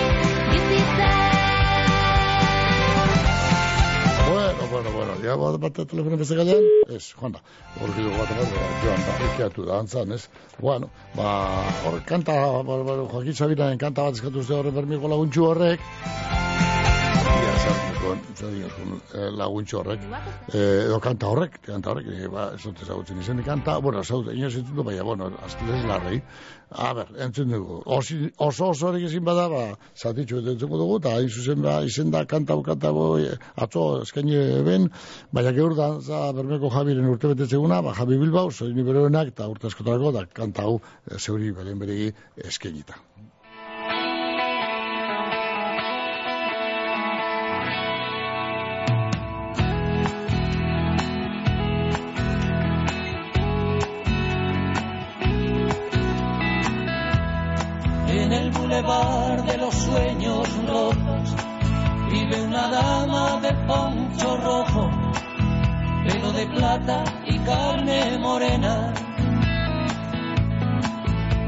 [4.82, 7.41] bueno, bueno, ya bat bat telefono beste gaian, ez, joan da,
[7.82, 8.53] horki dugu bat bat,
[8.84, 10.21] joan da, ikiatu da, antzan, ez,
[10.59, 11.34] bueno, ba,
[11.84, 15.84] hor, kanta, ba, ba, Joaquin Sabinaren kanta bat eskatu zute horren bermiko laguntxu horrek,
[17.38, 18.99] ia, zan, zan,
[19.38, 20.05] laguntxu horrek,
[20.53, 24.38] eh, edo kanta horrek, kanta horrek, eh, ba, ez dut ezagutzen izen kanta, bueno, ezagutzen,
[24.38, 26.21] inoz entzun du, baina, bueno, aztelen larrei,
[26.69, 29.63] a ber, entzun dugu, Osi, oso oso horrek ezin bada, ba,
[29.95, 33.88] zatitxu entzungo dugu, eta hain zuzen ba, izen da, kanta hau, kanta hau, eh, atzo
[34.03, 34.89] eskaini ben,
[35.32, 35.91] baina geur da,
[36.38, 40.80] bermeko Javiren urte betetzeguna, ba, Javi Bilbao, zoini beroenak, eta urte askotarako, da, kanta hau,
[41.09, 42.13] eh, zeuri beren beregi
[42.49, 43.03] eskainita.
[58.89, 61.35] De los sueños rotos
[62.11, 64.89] vive una dama de poncho rojo,
[66.07, 68.91] pelo de plata y carne morena,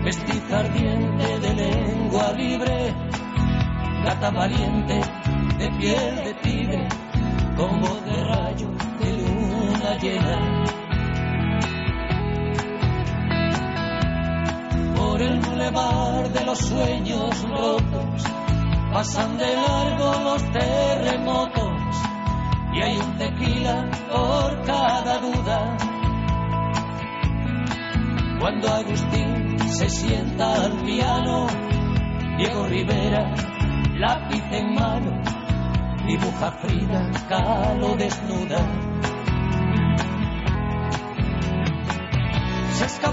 [0.04, 2.94] vestiza ardiente de lengua libre,
[4.04, 5.02] gata valiente
[5.58, 6.88] de piel de tigre,
[7.58, 8.68] con de rayo
[9.00, 10.81] de luna llena.
[15.22, 18.24] El bulevar de los sueños rotos
[18.92, 21.96] pasan de largo los terremotos
[22.74, 25.78] y hay un tequila por cada duda.
[28.40, 31.46] Cuando Agustín se sienta al piano,
[32.40, 33.32] Diego Rivera,
[34.00, 35.22] lápiz en mano,
[36.08, 38.91] dibuja Frida Kahlo desnuda.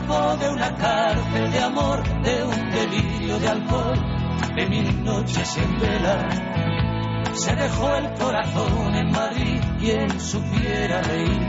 [0.08, 3.98] De una cárcel de amor, de un delirio de alcohol,
[4.56, 6.28] de mil noches en vela.
[7.34, 11.48] Se dejó el corazón en Madrid, quien supiera reír.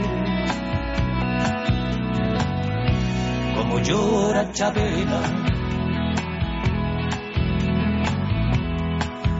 [3.56, 5.22] Como llora Chabela.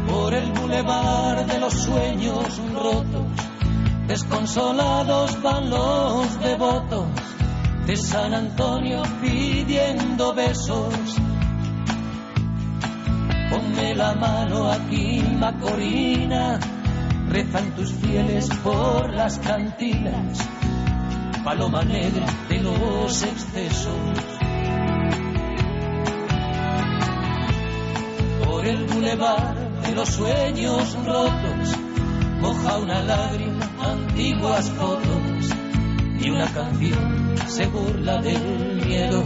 [0.08, 3.26] Por el bulevar de los sueños rotos
[4.06, 7.06] Desconsolados van los devotos
[7.90, 10.94] de San Antonio pidiendo besos.
[13.50, 16.60] Ponme la mano aquí, Macorina,
[17.28, 20.38] rezan tus fieles por las cantinas,
[21.42, 24.18] paloma negra de los excesos.
[28.44, 31.76] Por el bulevar de los sueños rotos,
[32.40, 35.56] moja una lágrima, antiguas fotos
[36.20, 39.24] y una canción se burla del miedo.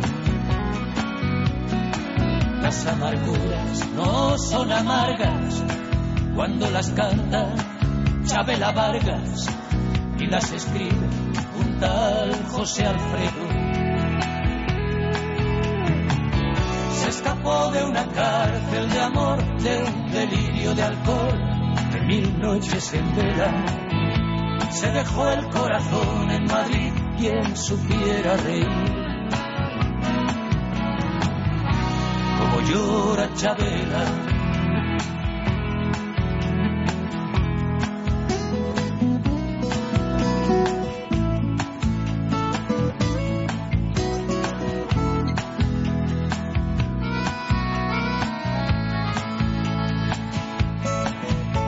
[2.63, 5.63] Las amarguras no son amargas
[6.35, 7.55] cuando las canta
[8.25, 9.47] Chabela Vargas
[10.19, 11.09] y las escribe
[11.61, 13.65] un tal José Alfredo.
[16.93, 21.39] Se escapó de una cárcel de amor, de un delirio de alcohol,
[21.93, 23.65] de mil noches en vela.
[24.71, 28.69] Se dejó el corazón en Madrid, quien supiera reír.
[32.39, 34.05] Como llora Chabela.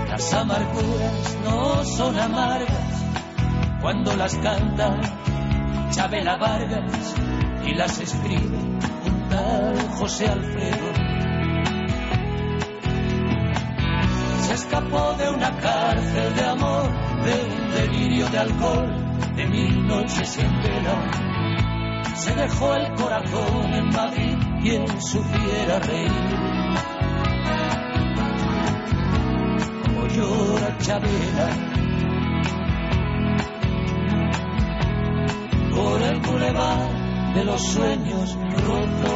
[0.08, 3.04] Las amarguras no son amargas
[3.80, 5.15] cuando las canta
[6.06, 7.16] Chabela Vargas
[7.66, 10.92] y las escribe un tal José Alfredo.
[14.42, 16.92] Se escapó de una cárcel de amor,
[17.24, 21.10] de un delirio de alcohol, de mil noches en vela.
[22.14, 26.12] Se dejó el corazón en Madrid, quien supiera reír.
[30.14, 31.75] Llora Chabela
[35.76, 39.15] por el bulevar de los sueños rotos.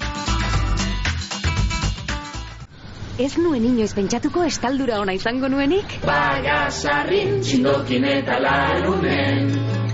[3.19, 5.97] Ez nuen inoiz pentsatuko estaldura ona izango nuenik?
[6.05, 9.51] Baina sarrin txindokin eta larunen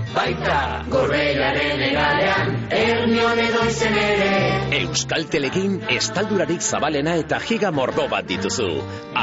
[0.08, 4.30] Baita gorbeiaren egalean Ernion edo izen ere
[4.78, 8.68] Euskaltelekin estaldurarik zabalena eta giga mordo bat dituzu.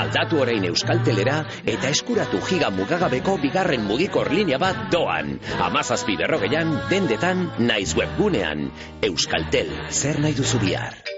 [0.01, 5.35] Aldatu orain Euskaltelera eta eskuratu giga mugagabeko bigarren mugikor linea bat doan.
[5.71, 8.69] Amazazpi berrogeian, dendetan, naiz webgunean.
[9.09, 11.14] Euskaltel, zer nahi duzu bihar?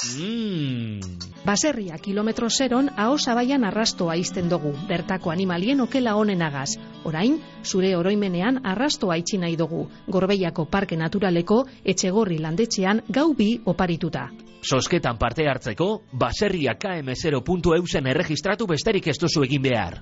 [0.00, 1.00] Mm.
[1.44, 6.78] Baserria kilometro zeron aho zabaian arrastoa izten dugu, bertako animalien okela honenagaz.
[7.04, 14.28] Orain, zure oroimenean arrastoa itxi nahi dugu, gorbeiako parke naturaleko etxegorri landetxean gau bi oparituta.
[14.60, 20.00] Sosketan parte hartzeko, baserria km0.eusen erregistratu besterik ez duzu egin behar.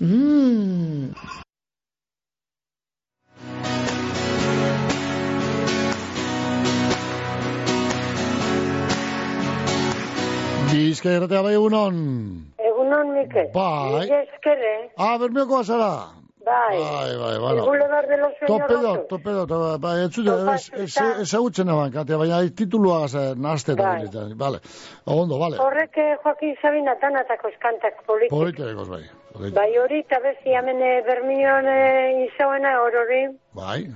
[0.00, 1.41] Mmm...
[10.72, 12.00] Bizka erratea bai egunon.
[12.58, 13.48] Egunon, Mikel.
[13.54, 14.06] Bai.
[14.06, 14.74] Mila eskere.
[14.96, 15.92] Ah, bermeoko azara.
[16.44, 16.74] Bai.
[16.78, 17.58] Bai, bai, bueno.
[17.62, 19.08] El Boulevard de los Topedo, Rotos.
[19.08, 23.14] topedo, topedo, bai, ez zute, Topatu, ez- ez- eta- ezagutzen eban, katea, baina titulua gaz,
[23.38, 24.08] nahazte eta Bai.
[24.12, 24.34] bai.
[24.34, 24.58] Vale,
[25.04, 25.56] ondo, vale.
[25.62, 28.30] Horrek eh, Joaquin Sabina tanatako eskantak politik.
[28.30, 29.04] Politerekos, bai.
[29.54, 33.22] Bai hori, eta bezi hemen eh, Bermion eh, izaoena horori.
[33.52, 33.86] Bai,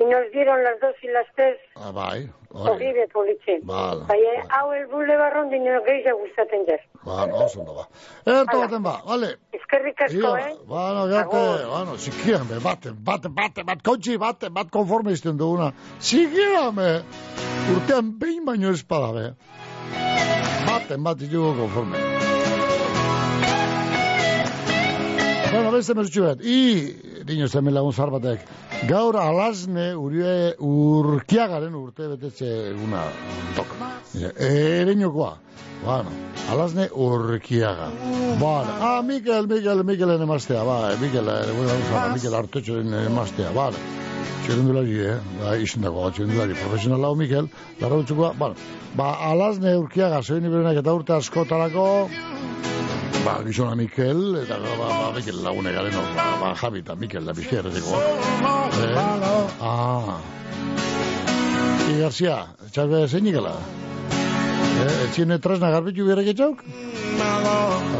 [0.00, 2.70] Y nos dieron las dos y las tres ah, bai, hori.
[2.70, 3.58] horribe politxe.
[3.66, 4.04] Vale.
[4.08, 6.82] Bai, eh, hau el bulebarron dino gehiago gustatzen jar.
[7.04, 7.88] Ba, oso ondo, ba.
[8.24, 9.34] Erto baten ba, vale.
[9.52, 10.54] Eskerrik asko, eh?
[10.66, 11.66] Bueno, gerte, Agur.
[11.74, 15.72] bueno, sikiran be, bate, bate, bate, bat, kontxi, bate, bat konforme izten duguna.
[15.98, 16.90] Sikiran be,
[17.76, 19.26] urtean behin baino espada be.
[20.66, 21.98] Baten, bat ditugu konforme.
[25.54, 26.60] Bueno, beste mesutxu bat, i,
[27.28, 28.40] dino zen lagun zar batek,
[28.88, 33.04] gaur alazne urie urkiagaren urte betetze eguna
[33.56, 33.90] toka.
[34.48, 35.32] Ereñokoa.
[35.84, 36.12] Bueno,
[36.52, 37.90] alazne urkiaga.
[38.40, 43.76] Bueno, ah, Mikel, Mikel, Mikelen emastea, ba, Mikel, eh, vamos a Mikel Artotxoren emastea, vale.
[44.44, 45.18] txerendulari, eh?
[45.40, 47.48] Ba, izendako txerendulari profesional hau Mikel,
[47.80, 48.54] utzukoa, bueno,
[48.96, 51.86] ba, alazne urkiaga, zein iberenak eta urte askotarako,
[53.24, 57.34] ba, gizona Mikel, eta ba, ba, Mikel lagune garen, ba, ba, Javi eta Mikel da
[57.34, 58.00] pixka erretiko.
[58.84, 58.94] Eh?
[59.60, 60.18] Ah.
[61.88, 62.36] I Garcia,
[62.72, 63.54] txarbe zein ikela?
[64.84, 66.64] Eh, etxine tresna garbitu biarek etxauk?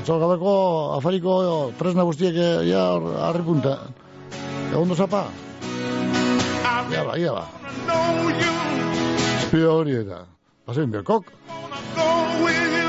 [0.00, 0.54] Atzo gabeko
[0.98, 1.34] afariko
[1.78, 3.76] tresna guztiek eh, ja hor- harri punta.
[4.72, 5.26] Egondo zapa?
[6.90, 7.46] Ja ba, ja ba.
[9.44, 10.24] Espio hori eta.
[10.66, 11.30] Bazen biokok.
[11.94, 12.83] go with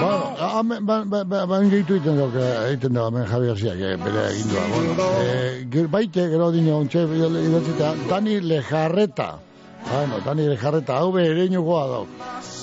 [0.00, 3.96] Ba, hemen, ba, ba, ba, ba, gehitu egiten eh, egiten da, hemen Javi Garziak, eh,
[4.02, 5.08] bere egin duak, bueno.
[5.22, 9.28] Eh, ger- baite, gero dino, ontxe, idatzita, Dani Lejarreta.
[9.84, 12.08] Bueno, Dani Lejarreta, hau be ere inokoa dauk.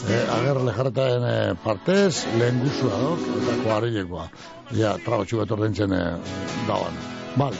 [0.10, 4.28] Eh, ager Lejarretaen eh, partez, lehen guzua dauk, eta koarilekoa.
[4.78, 6.06] Ja, trago txugat ordentzen eh,
[6.68, 7.02] dagoan.
[7.38, 7.58] Vale,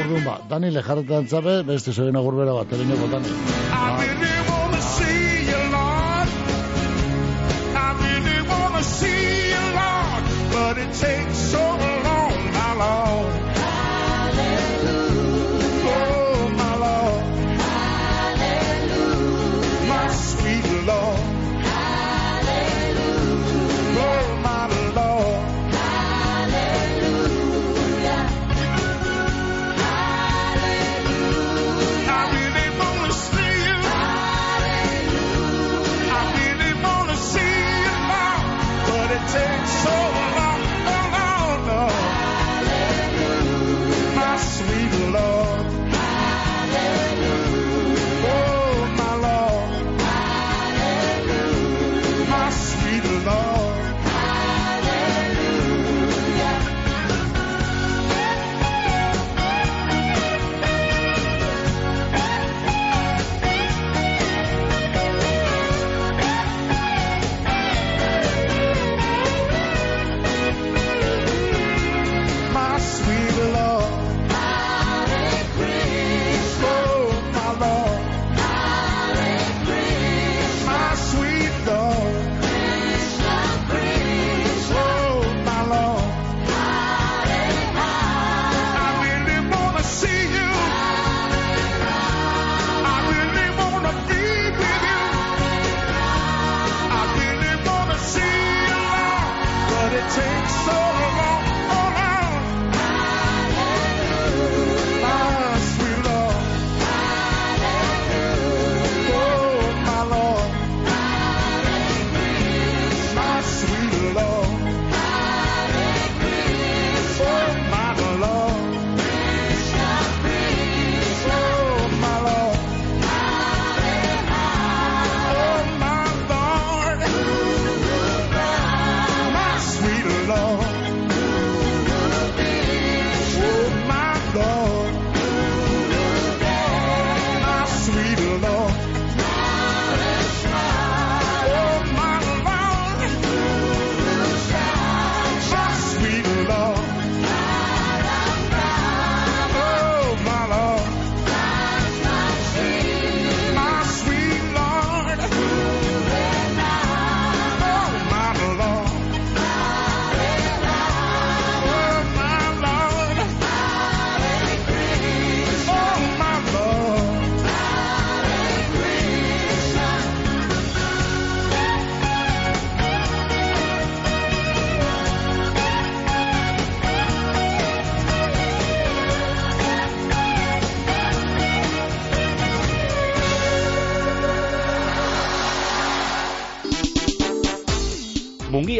[0.00, 2.84] orduan ba, Dani Lejarreta entzabe, beste zoena gurbera bat, ere
[3.16, 3.36] Dani.
[3.68, 4.67] I
[11.00, 11.37] takes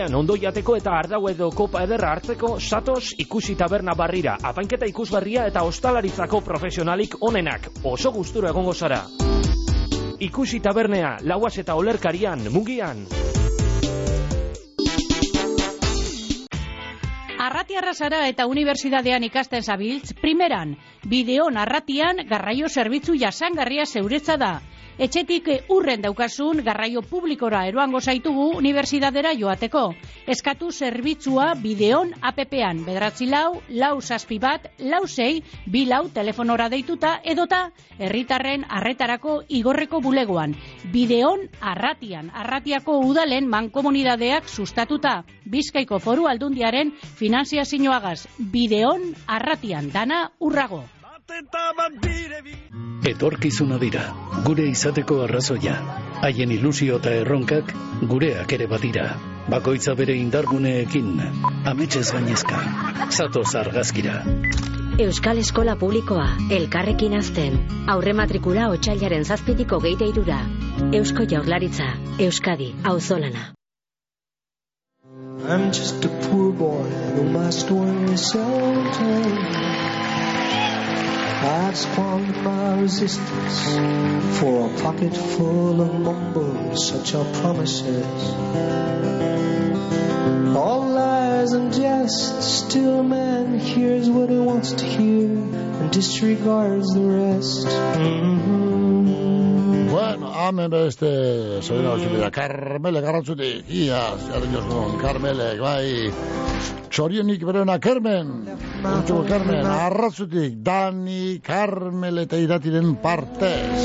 [0.08, 5.44] Mungian ondo jateko eta ardau edo kopa ederra hartzeko satoz ikusi taberna barrira, apainketa ikusgarria
[5.50, 9.02] eta ostalaritzako profesionalik onenak, oso gustura egongo zara.
[10.18, 13.04] Ikusi tabernea, lauaz eta olerkarian, mungian.
[17.38, 24.54] Arratiarra zara eta unibertsitatean ikasten zabiltz, primeran, bideo narratian garraio zerbitzu jasangarria zeuretza da.
[24.98, 29.82] Etxetik eh, urren daukasun garraio publikora eroango zaitugu unibertsidadera joateko.
[30.34, 37.20] Eskatu zerbitzua bideon APP-an, bederatzi lau, lau zazpi bat, lau zei, bi lau telefonora deituta
[37.22, 37.62] edota
[37.98, 40.58] herritarren arretarako igorreko bulegoan.
[40.90, 45.20] Bideon arratian, arratiako udalen mankomunidadeak sustatuta.
[45.46, 46.90] Bizkaiko foru aldundiaren
[47.22, 48.24] finanziazioagaz.
[48.50, 50.82] Bideon arratian, dana urrago.
[53.08, 54.02] Etorkizuna dira,
[54.46, 55.74] gure izateko arrazoia.
[56.26, 57.72] Haien ilusio eta erronkak
[58.12, 59.04] gureak ere badira.
[59.52, 61.12] Bakoitza bere indarguneekin,
[61.72, 62.60] ametsez gainezka.
[63.10, 64.16] Zatoz argazkira.
[65.04, 66.26] Euskal Eskola Publikoa,
[66.58, 67.58] elkarrekin azten.
[67.94, 70.40] Aurre matrikula otxailaren zazpitiko geite irura.
[71.00, 73.52] Eusko Jaurlaritza, Euskadi, auzolana.
[75.48, 79.87] I'm just a poor boy who must win sometimes.
[81.40, 88.34] I've squandered my resistance for a pocket full of mumbles, such are promises.
[90.56, 96.92] All lies and jest, still a man hears what he wants to hear and disregards
[96.94, 97.66] the rest.
[97.66, 98.78] Mm-hmm.
[99.90, 101.08] Bueno, hemen beste
[101.62, 104.64] soina hau Carmele garrantzutik, ia, zer dios
[105.00, 106.12] Carmele, bai,
[106.90, 108.30] txorienik berena Carmen,
[108.82, 113.84] Urtsuko Carmen, arrazutik, Dani, Carmel eta iratiren partez.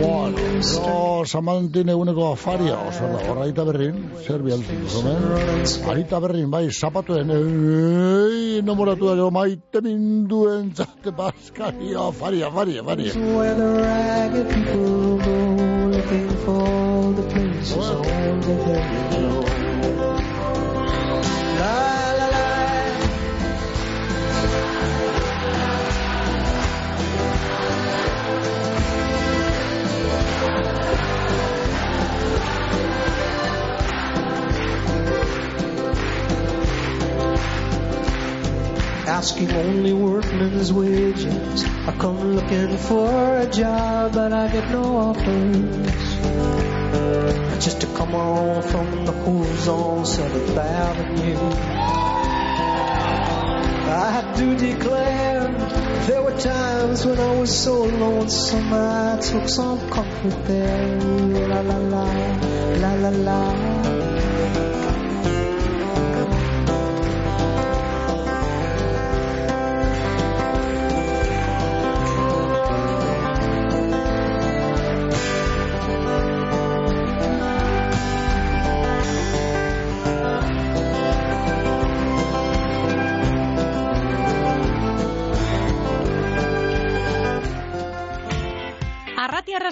[0.00, 0.38] Bueno,
[0.76, 3.96] no, samantin eguneko afaria, oso da, horra berrin,
[4.26, 5.22] zer bialtik, zomen?
[5.92, 13.12] Arita berrin, bai, zapatuen, ei, nomoratu da, maite minduen, zate baskari, afaria, afaria, afaria.
[14.72, 17.76] Go looking for the places.
[39.12, 41.64] Asking only workmen's wages.
[41.86, 46.14] I come looking for a job, but I get no offers.
[47.62, 51.36] Just to come on from the hooves on Seventh Avenue.
[53.92, 55.48] I do declare
[56.06, 61.00] there were times when I was so lonesome I took some comfort there.
[61.50, 62.06] La la la,
[62.80, 63.72] la la la.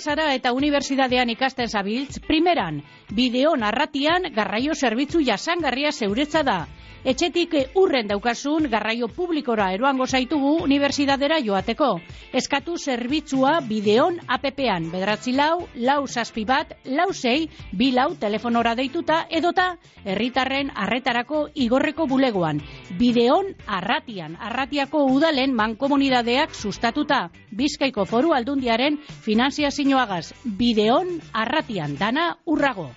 [0.00, 2.80] Zara eta unibertsitatean ikasten zabiltz, primeran,
[3.12, 6.58] bideo narratian garraio zerbitzu jasangarria zeuretza da.
[7.00, 11.88] Etxetik urren daukasun garraio publikora eroango zaitugu unibertsitatera joateko.
[12.36, 19.22] Eskatu zerbitzua bideon APP-an, bedratzi lau, lau zazpi bat, lau zei, bi lau telefonora deituta
[19.30, 19.70] edota
[20.04, 22.60] herritarren arretarako igorreko bulegoan.
[23.00, 27.30] Bideon arratian, arratiako udalen mankomunidadeak sustatuta.
[27.50, 30.34] Bizkaiko foru aldundiaren finanziazioagaz.
[30.44, 32.90] Bideon arratian, dana urrago.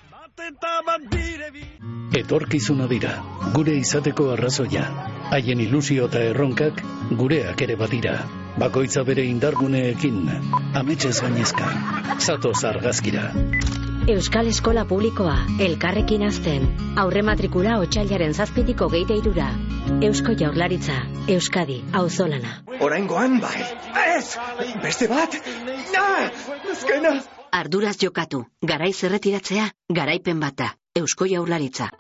[2.18, 3.11] Etorkizuna dira,
[3.55, 4.84] gure izateko arrazoia.
[5.35, 6.81] Haien ilusio eta erronkak
[7.19, 8.14] gureak ere badira.
[8.64, 10.18] Bakoitza bere indarguneekin,
[10.81, 11.69] ametsez gainezka.
[12.19, 13.27] Zatoz argazkira.
[14.14, 15.35] Euskal Eskola Publikoa,
[15.68, 16.65] elkarrekin azten.
[17.03, 19.51] Aurre matrikula otxailaren zazpitiko geite irura.
[20.10, 20.97] Eusko Jaurlaritza,
[21.38, 22.57] Euskadi, auzolana.
[22.80, 23.61] Oraingoan bai.
[24.18, 24.35] Ez!
[24.84, 25.39] Beste bat!
[25.93, 26.10] Na!
[26.73, 27.15] Azkena!
[27.53, 29.67] Arduraz jokatu, garaiz erretiratzea,
[29.97, 31.91] garaipen bata, Eusko Jaurlaritza.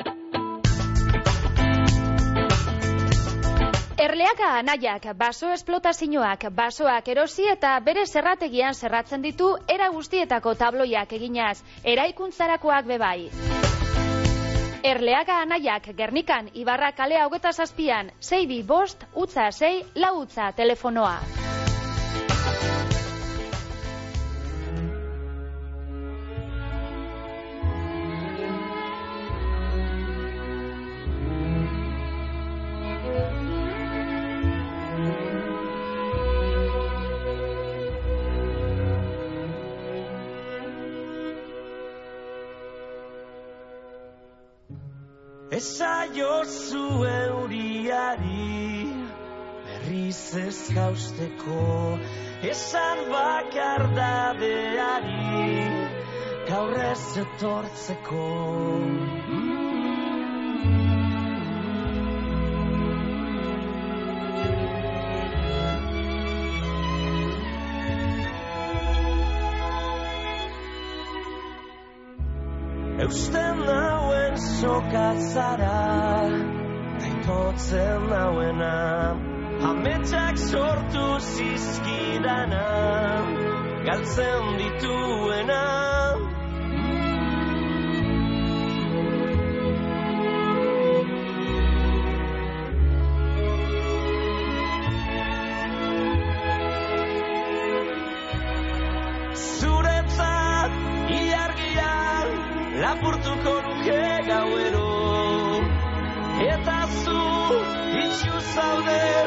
[4.05, 11.59] Erleaga anaiak, baso esplotazioak, basoak erosi eta bere zerrategian zerratzen ditu era guztietako tabloiak eginaz,
[11.83, 13.29] eraikuntzarakoak bebai.
[14.83, 21.17] Erleaga anaiak Gernikan Ibarra kale hogeta zazpian, sei bi bost, utza sei, lau utza telefonoa.
[45.53, 48.89] Esa jozu euriari
[49.65, 51.59] berriz ez gauzteko
[52.53, 55.53] esan bakar dadeari
[56.49, 58.25] gaur ez etortzeko.
[73.03, 73.42] Eusten nauen
[75.13, 76.29] sokatzara
[76.99, 79.17] Taitotzen nauena.
[79.69, 82.65] Ametsak sortu zizkidana.
[83.85, 85.92] Galtzen dituena
[108.53, 109.22] salve.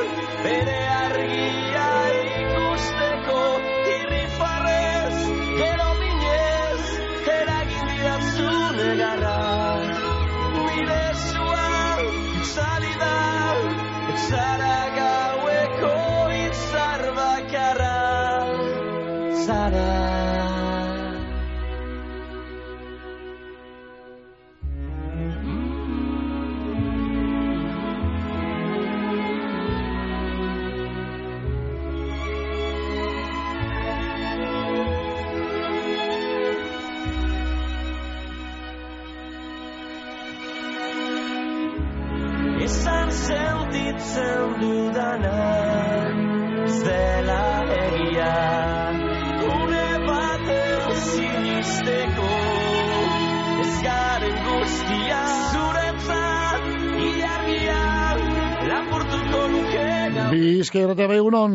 [60.73, 61.53] Gau Bizkaia bai egunon.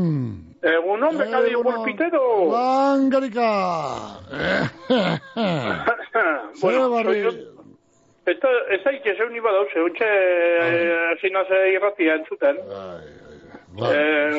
[0.61, 2.51] Egunon, bekadi pulpitero.
[2.51, 3.49] Langarika.
[6.61, 7.47] bueno, barri-
[8.31, 10.07] Eta ez aik ez egun ibadau, zeuntxe
[11.15, 12.59] asinaz irratia entzuten.
[12.69, 13.95] Bai.
[13.95, 14.35] Eh,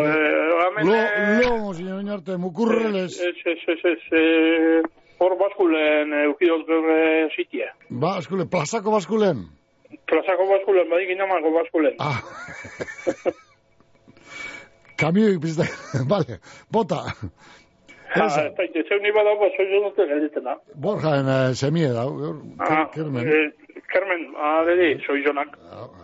[0.62, 3.18] hemen, Lo, eh, lomo, señor Oñarte, mukurreles.
[3.18, 4.82] Ez, ez, ez, ez, eh,
[5.18, 7.72] hor baskulen eukidoz gaur eh, zitia.
[7.88, 9.46] Baskule, plazako baskulen.
[10.06, 11.96] Plazako baskulen, badik inamako baskulen.
[11.98, 12.20] Ah.
[15.02, 15.66] Kamioi pizte,
[16.12, 16.38] vale,
[16.70, 17.00] bota.
[18.14, 20.54] Ah, ez aik ez egun ibadau, ba, soy yo dute gelditena.
[20.84, 22.04] Borjaen eh, semie da,
[22.60, 23.26] Ah, Kermen.
[23.26, 25.56] eh, Carmen, adedi, soy jonak.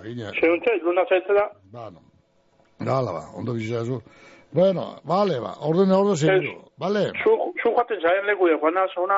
[0.04, 0.32] Ina.
[0.40, 1.44] Zeuntxe, luna zaitzera.
[1.74, 4.00] Hala ba, ondo biziazu.
[4.50, 7.12] Bueno, vale, ba, orden ordo seguro, vale?
[7.22, 9.16] Zu, zu joaten zaren leku de Juana, zona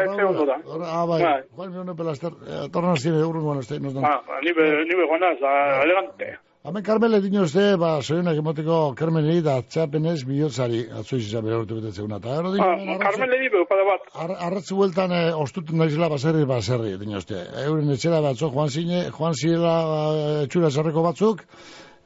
[0.00, 0.56] etxe ondo da.
[0.88, 1.42] Ah, bai, Bai.
[1.56, 4.04] Juan Mione Pelaster, eh, torna zire urrun guan este, nos dan.
[4.08, 5.50] Ah, nibe, nibe Juana, za,
[5.84, 6.38] elegante.
[6.62, 11.78] Hemen Carmele dino uste, ba, zoionak emoteko Carmenei da atxapenez bihotzari, atzoiz izan bere urte
[11.78, 12.18] betetzeuna.
[12.20, 14.04] Eta ero dino, Ah, Carmen le dibe, upada bat.
[14.24, 17.40] Ar, arratzu bueltan eh, ostuten naizela baserri baserri, dino uste.
[17.64, 19.72] Euren etxera batzo, Juan Zine, Juan Zirela
[20.18, 21.46] eh, etxura zarreko batzuk,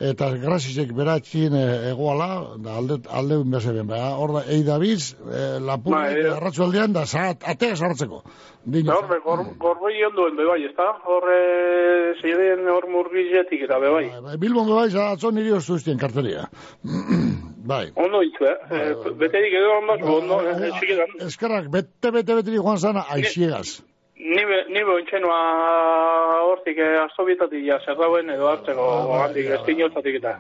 [0.01, 5.61] eta grazizek beratxin eh, egoala, da alde, alde unbezeben, ba, hor da, eida biz, eh,
[5.63, 6.33] lapur, Ba, eh.
[6.35, 8.23] arratzu aldean, da, zahat, atea sartzeko.
[8.65, 10.89] Dino, Da horre, gor, gorbei onduen bebai, ez da?
[11.05, 11.39] Horre,
[12.23, 14.09] zeiden hor murgizetik eta bebai.
[14.25, 16.49] Bai, Bilbon bai, atzo niri ostu ustien karteria.
[17.73, 17.87] bai.
[17.95, 18.59] Ondo hitzu, eh?
[18.75, 20.43] eh beterik edo ondo, ondo,
[20.81, 21.19] txikidan.
[21.29, 23.85] Eskerrak, bete, bete, bete, joan zana, aixiegaz.
[24.25, 25.39] Nibe, nibe ointxenua
[26.49, 28.87] hortik eh, astobietatik ja zer dauen edo hartzeko
[29.21, 30.33] handik estinotzatik eta.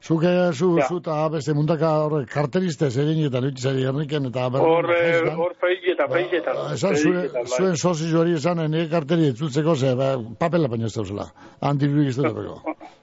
[0.00, 0.86] Zuke, zu, Ja.
[0.88, 5.36] zu, eta beste mundaka horre karteristez egin eta nutizari gerniken eta Hor, eh, jaizdan.
[5.40, 6.52] hor peizeta, peizeta.
[6.74, 11.26] Esan zuen, zuen sozi hori esan, nire karteri etzultzeko, ze, ba, papela baino ez dauzela.
[11.60, 12.32] Ez dut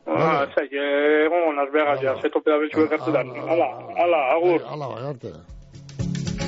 [0.08, 3.30] Ah, zai, egon nas begas ja, zeto peda betxu ekartudan.
[3.30, 4.62] Hala, hala, agur.
[4.66, 5.57] Hala, bai, arte.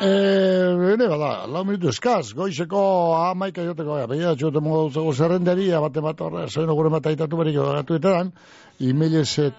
[0.00, 2.80] eh, bene, bada, lau minutu eskaz, goizeko
[3.18, 7.40] amaika joteko, ja, begira, txote modu zego zerrenderia, bate bat horre, zoen gure bat aitatu
[7.40, 8.32] berik gatu eteran,
[8.78, 9.52] e-mailez eh,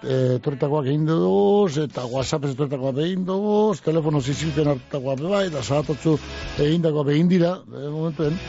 [0.44, 6.18] torretakoak egin duz, eta whatsappez torretakoak egin duz, telefono zizilpen hartutakoak bebai, da zahatotzu
[6.66, 8.40] egin dira, eh, momentuen.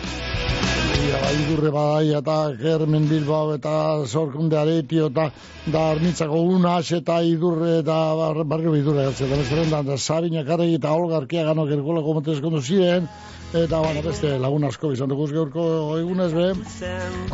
[1.01, 3.73] Ia, idurre badai eta Germen Bilbao eta
[4.05, 5.31] Zorkunde Aretio eta
[5.73, 9.29] da Armitzako unas eta idurre eta bar, barrio idurre gatze.
[9.31, 13.09] Da bezaren da, da Sabina Karregi eta Olga Arkia gano gerkola komentez kondu ziren.
[13.51, 15.63] Eta bueno, beste lagun asko izan dugu geurko
[15.99, 16.45] egunez be.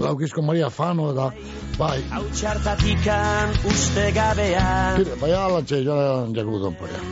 [0.01, 1.27] Laukizko Maria Fano eta
[1.77, 1.99] bai.
[2.09, 7.03] Hau txartatikan uste gabean Tire, bai alantxe joan jaku don poria.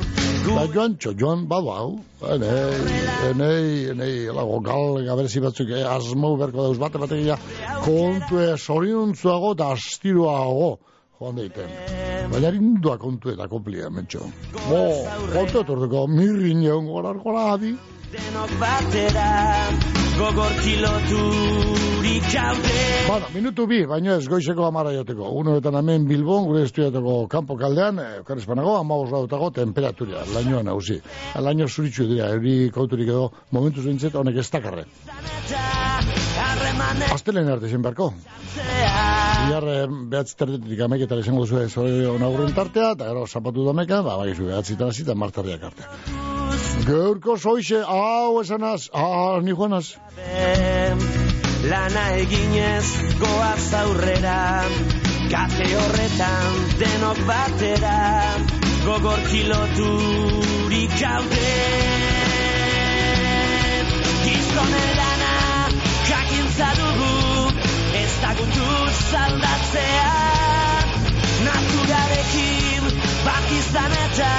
[0.47, 1.93] Ba, joan txo, joan badu hau.
[2.33, 2.81] Enei,
[3.29, 7.37] enei, enei, lago gal, gaberezi batzuk, eh, asmau berko dauz bate batek ja,
[7.85, 10.79] kontue soriontzuago eta astiroago
[11.21, 11.69] joan deiten.
[12.33, 14.25] Baina rindua kontu eta komplia, mentxo.
[14.65, 14.87] Bo,
[15.35, 17.77] kontu etortuko, mirrin egon gorarko labi.
[18.15, 19.31] Denok batera
[20.15, 25.29] gogor kiloturik haude Bueno, minutu bi, baina ez goizeko amara joteko.
[25.41, 31.01] Unoetan hemen Bilbon, gure estudiateko kanpo kaldean, eh, okarrezpanago, amabos dautago temperaturia, lainoan hauzi.
[31.47, 34.87] Laino zuritxu dira, eri kauturik edo momentu zintzet, honek ez dakarre.
[37.13, 38.13] Astelen arte zen beharko.
[38.55, 39.83] Bihar eh,
[40.15, 41.75] behatzi tartetik ameketara izango duzu ez
[42.15, 46.34] onagurren tartea, eta gero zapatu dameka, ba, bai, zu behatzi tara zita martarriak arte.
[46.85, 49.53] Gaurko soixe, hau esanaz, ah, ni
[51.71, 52.87] lana eginez
[53.21, 54.41] goaz aurrera.
[55.33, 57.99] Kate horretan denok batera.
[58.85, 61.53] Gogor kiloturik haude
[64.27, 65.33] gizkonerana
[66.11, 67.15] jakintza dugu.
[68.03, 68.69] Ez dagutu
[69.11, 70.13] zaldatzea
[71.49, 72.93] naturarekin
[73.25, 74.35] bat izan eta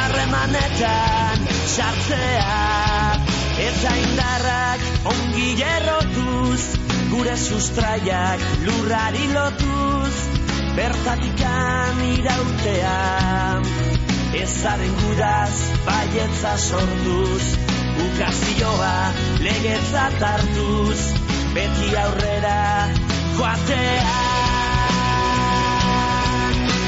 [0.00, 1.39] harremanetan
[1.76, 2.60] sartzea.
[3.60, 4.80] Eta indarrak
[5.12, 6.60] ongi errotuz
[7.12, 10.14] gure sustraiak lurrari lotuz
[10.78, 12.98] bertatikan irautea
[14.40, 15.54] ezaren gudaz
[15.86, 17.44] baietza sortuz
[18.06, 18.94] ukazioa
[19.46, 21.00] legetzat hartuz
[21.54, 22.60] beti aurrera
[23.36, 24.18] joatea.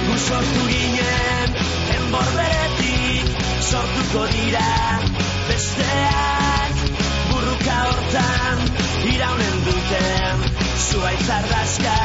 [0.06, 1.58] Gu sortu ginen
[1.96, 2.71] enborberetik
[3.72, 4.70] sortuko dira.
[5.48, 6.74] Besteak
[7.30, 8.58] burruka hortan
[9.12, 10.42] iraunen duten.
[10.86, 11.98] Zuaitz ardazka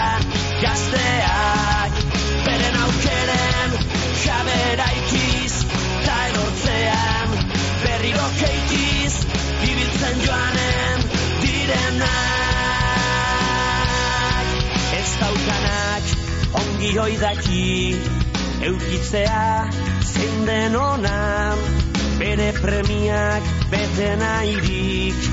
[0.61, 1.93] gazteak
[2.45, 3.71] beren aukeren
[4.23, 5.55] jabera ikiz
[6.05, 7.29] ta erortzean.
[7.83, 9.13] Berriro keitiz
[9.71, 10.97] ibiltzen joanen
[11.41, 12.07] direnak.
[15.01, 16.03] Ez daukanak
[16.63, 17.67] ongi oidaki
[18.61, 19.69] eukitzea
[20.01, 21.59] zein den onan
[22.19, 25.29] bere premiak bete nahirik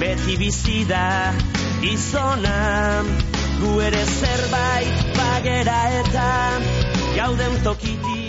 [0.00, 1.32] beti bizi da
[1.80, 3.10] gizonan
[3.62, 6.30] gu ere zerbait bagera eta
[7.16, 8.25] gauden tokitik